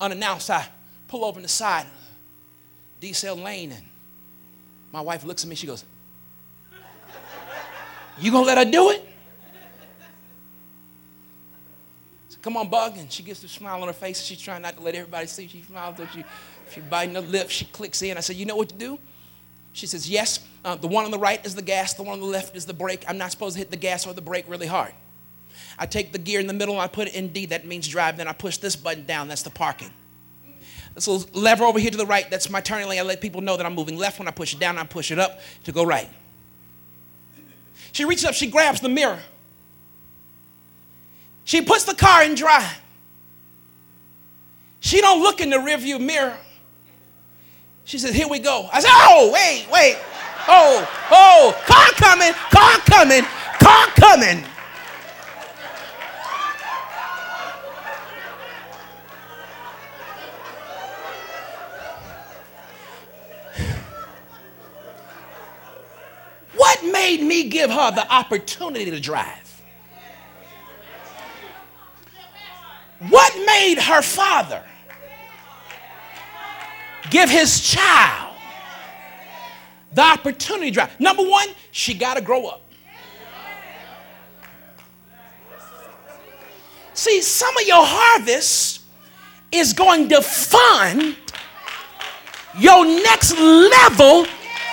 Unannounced, 0.00 0.50
I 0.50 0.66
pull 1.06 1.24
over 1.24 1.40
the 1.40 1.48
side 1.48 1.86
decel 3.02 3.42
lane, 3.42 3.72
and 3.72 3.84
my 4.92 5.00
wife 5.00 5.24
looks 5.24 5.42
at 5.42 5.48
me, 5.48 5.56
she 5.56 5.66
goes, 5.66 5.84
You 8.18 8.30
gonna 8.30 8.46
let 8.46 8.58
her 8.58 8.70
do 8.70 8.90
it? 8.90 9.04
So, 12.28 12.38
Come 12.40 12.56
on, 12.56 12.68
bug. 12.68 12.96
And 12.96 13.10
she 13.10 13.22
gets 13.22 13.40
the 13.40 13.48
smile 13.48 13.82
on 13.82 13.88
her 13.88 13.92
face. 13.92 14.22
She's 14.22 14.40
trying 14.40 14.62
not 14.62 14.76
to 14.76 14.82
let 14.82 14.94
everybody 14.94 15.26
see. 15.26 15.48
She 15.48 15.62
smiles, 15.62 15.98
she, 16.14 16.24
she 16.72 16.80
biting 16.82 17.14
her 17.16 17.20
lip. 17.20 17.50
She 17.50 17.64
clicks 17.66 18.00
in. 18.02 18.16
I 18.16 18.20
said, 18.20 18.36
You 18.36 18.46
know 18.46 18.56
what 18.56 18.68
to 18.68 18.76
do? 18.76 18.98
She 19.72 19.86
says, 19.86 20.08
Yes, 20.08 20.46
uh, 20.64 20.76
the 20.76 20.88
one 20.88 21.04
on 21.04 21.10
the 21.10 21.18
right 21.18 21.44
is 21.44 21.54
the 21.54 21.62
gas, 21.62 21.94
the 21.94 22.02
one 22.04 22.14
on 22.14 22.20
the 22.20 22.26
left 22.26 22.54
is 22.54 22.66
the 22.66 22.74
brake. 22.74 23.04
I'm 23.08 23.18
not 23.18 23.32
supposed 23.32 23.54
to 23.54 23.58
hit 23.58 23.70
the 23.70 23.76
gas 23.76 24.06
or 24.06 24.12
the 24.14 24.20
brake 24.22 24.44
really 24.48 24.66
hard. 24.68 24.92
I 25.78 25.86
take 25.86 26.12
the 26.12 26.18
gear 26.18 26.38
in 26.38 26.46
the 26.46 26.52
middle 26.52 26.74
and 26.74 26.82
I 26.82 26.86
put 26.86 27.08
it 27.08 27.14
in 27.14 27.28
D, 27.28 27.46
that 27.46 27.66
means 27.66 27.88
drive. 27.88 28.18
Then 28.18 28.28
I 28.28 28.32
push 28.32 28.58
this 28.58 28.76
button 28.76 29.06
down, 29.06 29.28
that's 29.28 29.42
the 29.42 29.50
parking. 29.50 29.90
This 30.94 31.08
little 31.08 31.28
lever 31.40 31.64
over 31.64 31.78
here 31.78 31.90
to 31.90 31.96
the 31.96 32.06
right, 32.06 32.28
that's 32.30 32.50
my 32.50 32.60
turning 32.60 32.88
lane. 32.88 32.98
I 32.98 33.02
let 33.02 33.20
people 33.20 33.40
know 33.40 33.56
that 33.56 33.64
I'm 33.64 33.74
moving 33.74 33.96
left 33.96 34.18
when 34.18 34.28
I 34.28 34.30
push 34.30 34.52
it 34.54 34.60
down, 34.60 34.78
I 34.78 34.84
push 34.84 35.10
it 35.10 35.18
up 35.18 35.40
to 35.64 35.72
go 35.72 35.84
right. 35.84 36.08
She 37.92 38.04
reaches 38.04 38.24
up, 38.24 38.34
she 38.34 38.46
grabs 38.46 38.80
the 38.80 38.88
mirror. 38.88 39.20
She 41.44 41.62
puts 41.62 41.84
the 41.84 41.94
car 41.94 42.24
in 42.24 42.34
drive. 42.34 42.80
She 44.80 45.00
don't 45.00 45.22
look 45.22 45.40
in 45.40 45.50
the 45.50 45.56
rearview 45.56 46.00
mirror. 46.00 46.36
She 47.84 47.98
says, 47.98 48.14
Here 48.14 48.28
we 48.28 48.38
go. 48.38 48.68
I 48.72 48.80
said, 48.80 48.90
Oh, 48.92 49.30
wait, 49.32 49.66
wait. 49.70 49.98
Oh, 50.48 50.88
oh, 51.10 51.62
car 51.66 51.88
coming, 51.96 52.32
car 52.50 52.78
coming, 52.80 53.22
car 53.60 53.86
coming. 53.94 54.44
What 66.56 66.84
made 67.02 67.22
me 67.22 67.48
give 67.48 67.70
her 67.70 67.90
the 67.90 68.06
opportunity 68.12 68.90
to 68.90 69.00
drive? 69.00 69.48
What 73.08 73.34
made 73.44 73.78
her 73.78 74.02
father 74.02 74.64
give 77.10 77.28
his 77.28 77.60
child 77.60 78.36
the 79.92 80.02
opportunity 80.02 80.70
to 80.70 80.74
drive? 80.74 81.00
Number 81.00 81.24
one, 81.28 81.48
she 81.72 81.94
got 81.94 82.14
to 82.14 82.20
grow 82.20 82.46
up. 82.46 82.60
See, 86.94 87.20
some 87.22 87.56
of 87.56 87.66
your 87.66 87.84
harvest 87.84 88.82
is 89.50 89.72
going 89.72 90.08
to 90.10 90.22
fund 90.22 91.16
your 92.58 92.84
next 92.84 93.36
level 93.36 94.26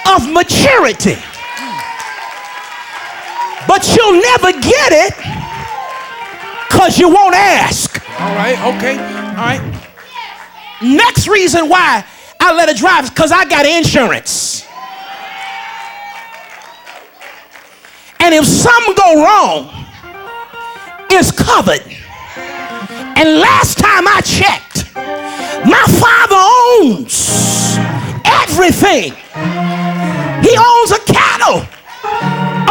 of 0.08 0.30
maturity. 0.32 1.18
But 3.70 3.96
you'll 3.96 4.20
never 4.20 4.52
get 4.52 4.92
it 4.92 5.14
because 6.68 6.98
you 6.98 7.08
won't 7.08 7.36
ask. 7.36 8.02
All 8.20 8.36
right, 8.36 8.58
okay, 8.76 8.98
all 8.98 9.46
right. 9.46 9.62
Next 10.82 11.28
reason 11.28 11.70
why 11.70 12.04
I 12.40 12.52
let 12.56 12.70
it 12.70 12.78
drive 12.78 13.04
is 13.04 13.10
because 13.12 13.32
I 13.32 13.46
got 13.46 13.68
insurance. 13.68 14.66
And 18.20 18.34
if 18.34 18.44
something 18.44 18.96
go 18.96 19.24
wrong, 19.24 19.70
it's 21.12 21.32
covered. 21.32 21.86
And 23.18 23.40
last 23.40 23.78
time 23.78 24.08
I 24.08 24.22
checked, 24.22 24.96
my 24.96 25.86
father 26.02 26.42
owns 26.90 27.78
everything. 28.26 29.14
He 30.42 30.58
owns 30.58 30.92
a 30.92 31.00
cattle 31.06 31.79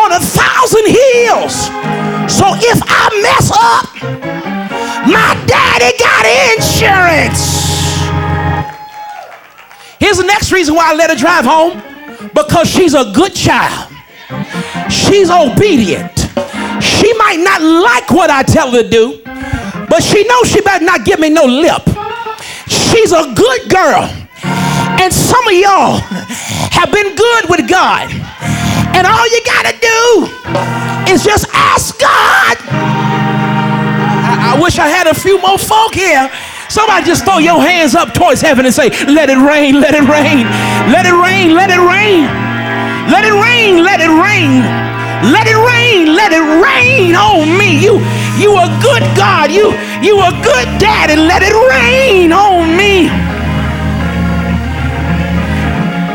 on 0.09 0.17
a 0.17 0.25
thousand 0.25 0.87
hills. 0.87 1.69
So 2.33 2.45
if 2.57 2.81
I 2.81 3.05
mess 3.21 3.51
up, 3.53 3.85
my 5.07 5.37
daddy 5.47 5.93
got 5.99 6.25
insurance. 6.57 7.69
Here's 10.01 10.17
the 10.17 10.25
next 10.25 10.53
reason 10.53 10.75
why 10.75 10.93
I 10.93 10.95
let 10.95 11.11
her 11.11 11.17
drive 11.17 11.45
home 11.45 11.83
because 12.35 12.71
she's 12.71 12.95
a 12.95 13.13
good 13.13 13.35
child. 13.35 13.93
She's 14.91 15.31
obedient. 15.31 16.17
She 16.81 17.13
might 17.15 17.41
not 17.41 17.61
like 17.61 18.11
what 18.11 18.31
I 18.31 18.43
tell 18.43 18.71
her 18.71 18.83
to 18.83 18.89
do, 18.89 19.21
but 19.25 20.03
she 20.03 20.25
knows 20.25 20.51
she 20.51 20.61
better 20.63 20.85
not 20.85 21.05
give 21.05 21.21
me 21.21 21.29
no 21.29 21.45
lip. 21.45 21.83
She's 22.69 23.13
a 23.13 23.33
good 23.35 23.71
girl. 23.71 24.09
And 25.01 25.13
some 25.13 25.47
of 25.47 25.55
y'all 25.55 25.99
have 26.73 26.91
been 26.93 27.15
good 27.15 27.51
with 27.51 27.69
God. 27.69 28.11
And 28.97 29.07
all 29.07 29.27
you 29.29 29.41
got 29.45 29.65
to 29.67 29.75
do 29.81 30.01
is 31.13 31.25
just 31.25 31.47
ask 31.53 31.99
God. 31.99 32.57
I, 34.29 34.55
I 34.55 34.61
wish 34.61 34.79
I 34.79 34.89
had 34.89 35.07
a 35.07 35.15
few 35.15 35.41
more 35.41 35.59
folk 35.59 35.95
here. 35.95 36.31
Somebody 36.69 37.07
just 37.07 37.25
throw 37.25 37.39
your 37.39 37.61
hands 37.61 37.95
up 37.95 38.13
towards 38.13 38.41
heaven 38.41 38.67
and 38.67 38.75
say, 38.75 38.91
Let 39.07 39.31
it 39.31 39.39
rain, 39.39 39.81
let 39.81 39.95
it 39.95 40.05
rain, 40.05 40.45
let 40.93 41.07
it 41.07 41.17
rain, 41.17 41.57
let 41.57 41.71
it 41.71 41.81
rain, 41.81 42.29
let 43.09 43.25
it 43.25 43.33
rain, 43.33 43.83
let 43.85 44.01
it 44.01 44.13
rain, 44.13 44.63
let 45.33 45.47
it 45.49 45.57
rain, 45.57 46.15
let 46.15 46.33
it 46.33 46.45
rain 46.61 47.17
on 47.17 47.57
me. 47.57 47.81
You, 47.83 47.99
you 48.37 48.53
a 48.53 48.69
good 48.83 49.03
God. 49.17 49.51
You, 49.51 49.73
you 50.03 50.21
a 50.21 50.31
good 50.45 50.69
dad, 50.79 51.11
and 51.11 51.27
let 51.27 51.43
it 51.43 51.55
rain 51.55 52.33
on 52.33 52.77
me. 52.77 53.09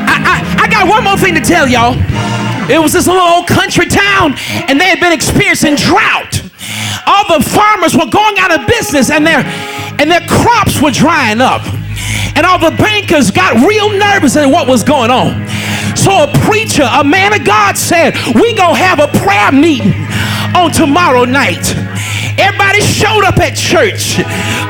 I, 0.05 0.15
I, 0.21 0.63
I 0.63 0.67
got 0.69 0.87
one 0.87 1.03
more 1.03 1.17
thing 1.17 1.33
to 1.33 1.41
tell 1.41 1.67
y'all. 1.67 1.95
It 2.69 2.79
was 2.81 2.93
this 2.93 3.07
little 3.07 3.21
old 3.21 3.47
country 3.47 3.85
town, 3.85 4.35
and 4.67 4.79
they 4.79 4.85
had 4.85 4.99
been 4.99 5.11
experiencing 5.13 5.75
drought. 5.75 6.41
All 7.05 7.37
the 7.37 7.43
farmers 7.43 7.95
were 7.95 8.07
going 8.07 8.37
out 8.39 8.57
of 8.57 8.67
business, 8.67 9.09
and 9.09 9.25
their 9.25 9.43
and 9.99 10.09
their 10.09 10.25
crops 10.27 10.81
were 10.81 10.91
drying 10.91 11.41
up. 11.41 11.61
And 12.35 12.45
all 12.45 12.57
the 12.57 12.75
bankers 12.77 13.31
got 13.31 13.65
real 13.67 13.89
nervous 13.91 14.35
at 14.35 14.47
what 14.47 14.67
was 14.67 14.83
going 14.83 15.11
on. 15.11 15.47
So 15.95 16.23
a 16.23 16.27
preacher, 16.45 16.87
a 16.91 17.03
man 17.03 17.33
of 17.33 17.43
God, 17.45 17.77
said, 17.77 18.15
"We 18.33 18.53
gonna 18.53 18.77
have 18.77 18.99
a 18.99 19.07
prayer 19.19 19.51
meeting 19.51 19.93
on 20.55 20.71
tomorrow 20.71 21.25
night." 21.25 21.75
Everybody 22.37 22.81
showed 22.81 23.23
up 23.23 23.37
at 23.37 23.55
church 23.55 24.17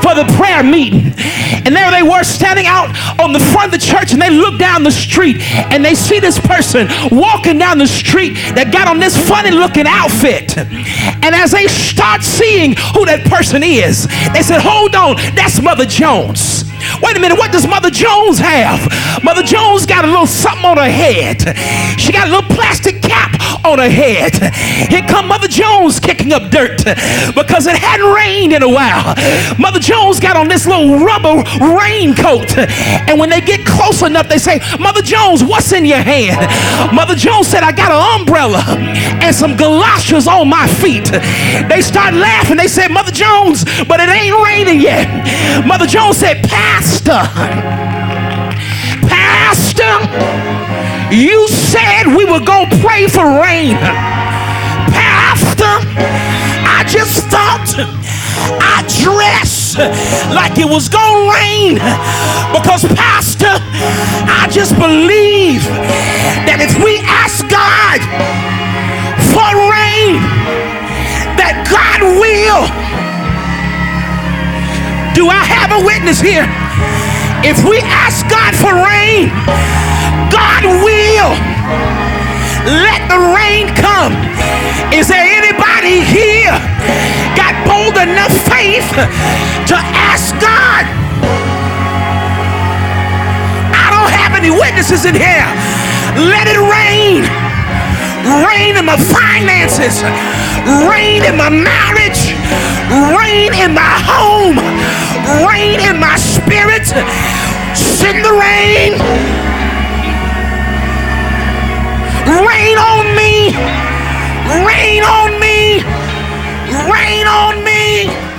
for 0.04 0.16
the 0.16 0.26
prayer 0.38 0.64
meeting. 0.64 1.14
And 1.66 1.76
there 1.76 1.92
they 1.92 2.04
were 2.04 2.24
standing 2.24 2.66
out 2.66 2.90
on 3.20 3.32
the 3.34 3.40
front 3.40 3.74
of 3.74 3.80
the 3.80 3.86
church 3.86 4.12
and 4.12 4.22
they 4.22 4.30
look 4.30 4.60
down 4.60 4.84
the 4.84 4.92
street 4.92 5.42
and 5.42 5.84
they 5.84 5.96
see 5.96 6.20
this 6.20 6.40
person 6.40 6.88
walking 7.12 7.58
down 7.58 7.78
the 7.78 7.88
street 7.88 8.34
that 8.56 8.72
got 8.74 8.88
on 8.88 9.00
this 9.00 9.16
funny 9.16 9.52
looking 9.52 9.86
outfit. 9.88 10.58
And 10.58 11.36
as 11.36 11.52
they 11.52 11.68
start 11.68 12.24
seeing 12.24 12.76
who 12.94 13.06
that 13.06 13.26
person 13.26 13.64
is, 13.64 14.08
they 14.34 14.42
said, 14.42 14.60
Hold 14.62 14.96
on, 14.96 15.16
that's 15.36 15.62
Mother 15.62 15.86
Jones. 15.86 16.64
Wait 17.02 17.16
a 17.16 17.20
minute, 17.20 17.38
what 17.38 17.52
does 17.52 17.68
Mother 17.68 17.90
Jones 17.90 18.40
have? 18.40 18.92
Mother 19.24 19.44
Jones 19.44 19.86
got 19.86 20.04
a 20.04 20.08
little 20.08 20.28
something 20.28 20.66
on 20.66 20.78
her 20.78 20.90
head. 20.90 21.40
She 22.00 22.12
got 22.12 22.28
a 22.28 22.32
little 22.32 22.50
plastic 22.56 23.02
cap 23.02 23.32
on 23.66 23.80
her 23.80 23.90
head. 23.90 24.34
Here 24.90 25.04
come 25.08 25.28
Mother 25.28 25.48
Jones 25.48 26.00
kicking 26.00 26.34
up 26.34 26.52
dirt 26.52 26.84
because 27.36 27.68
it 27.68 27.76
hadn't 27.76 28.12
rained 28.14 28.54
in 28.54 28.64
a 28.64 28.70
while. 28.70 29.16
Mother 29.58 29.80
Jones 29.80 30.20
got 30.20 30.36
on 30.36 30.48
this 30.48 30.66
little 30.66 31.00
rubber 31.00 31.44
raincoat. 31.60 32.58
And 33.08 33.20
when 33.20 33.30
they 33.30 33.42
get 33.42 33.66
close 33.66 34.02
enough, 34.02 34.28
they 34.28 34.38
say, 34.38 34.60
Mother 34.80 35.02
Jones, 35.02 35.44
what's 35.44 35.72
in 35.72 35.86
your 35.86 36.02
hand? 36.02 36.40
Mother 36.96 37.16
Jones 37.16 37.48
said, 37.48 37.64
I 37.64 37.72
got 37.72 37.92
an 37.92 38.22
umbrella 38.22 38.64
and 39.24 39.36
some 39.36 39.56
galoshes 39.56 40.28
on 40.28 40.50
my 40.50 40.68
feet. 40.68 41.06
They 41.70 41.82
start 41.82 42.14
laughing. 42.14 42.58
They 42.58 42.68
said, 42.68 42.90
Mother 42.90 43.12
Jones, 43.12 43.64
but 43.88 44.00
it 44.00 44.10
ain't 44.10 44.36
raining 44.44 44.82
yet. 44.82 45.66
Mother 45.66 45.88
Jones 45.88 46.18
said, 46.18 46.44
Pastor, 46.44 47.24
Pastor, 49.08 50.53
you 51.14 51.48
said 51.48 52.08
we 52.08 52.26
were 52.26 52.40
to 52.40 52.66
pray 52.82 53.08
for 53.08 53.24
rain. 53.40 53.78
Pastor, 54.90 55.78
I 56.66 56.84
just 56.90 57.30
thought 57.30 57.70
I 58.58 58.82
dressed 59.02 59.78
like 60.34 60.58
it 60.58 60.66
was 60.66 60.90
going 60.90 61.06
to 61.06 61.30
rain 61.30 61.74
because, 62.50 62.84
Pastor, 62.98 63.54
I 64.26 64.50
just 64.50 64.74
believe 64.74 65.62
that 66.50 66.58
if 66.66 66.74
we 66.82 66.98
ask 67.06 67.46
God 67.46 68.02
for 69.30 69.50
rain, 69.70 70.18
that 71.38 71.62
God 71.70 72.02
will. 72.18 72.66
Do 75.14 75.30
I 75.30 75.46
have 75.46 75.78
a 75.78 75.86
witness 75.86 76.20
here? 76.20 76.50
If 77.46 77.62
we 77.70 77.78
ask 77.86 78.26
God 78.30 78.56
for 78.58 78.74
rain, 78.74 79.30
God 80.34 80.66
will 80.66 81.32
let 82.66 83.06
the 83.06 83.22
rain 83.38 83.70
come. 83.78 84.18
Is 84.90 85.08
there 85.08 85.22
anybody 85.22 86.02
here 86.02 86.58
got 87.38 87.54
bold 87.70 88.02
enough 88.02 88.34
faith 88.50 88.90
to 89.70 89.76
ask 89.78 90.34
God 90.42 90.90
I 93.78 93.86
don't 93.94 94.10
have 94.10 94.34
any 94.34 94.50
witnesses 94.50 95.06
in 95.06 95.14
here? 95.14 95.46
Let 96.18 96.50
it 96.50 96.58
rain. 96.58 97.22
Rain 98.42 98.78
in 98.78 98.86
my 98.86 98.98
finances. 98.98 100.02
Rain 100.90 101.22
in 101.26 101.38
my 101.38 101.50
marriage. 101.50 102.34
Rain 102.90 103.54
in 103.54 103.74
my 103.74 103.96
home. 104.02 104.58
Rain 105.46 105.80
in 105.80 106.00
my 106.00 106.16
spirit. 106.18 106.88
Send 107.76 108.26
the 108.26 108.34
rain. 108.34 109.43
Rain 112.26 112.78
on 112.78 113.16
me. 113.16 113.52
Rain 114.66 115.04
on 115.04 115.40
me. 115.40 115.84
Rain 116.90 117.28
on 117.28 117.64
me. 117.64 118.33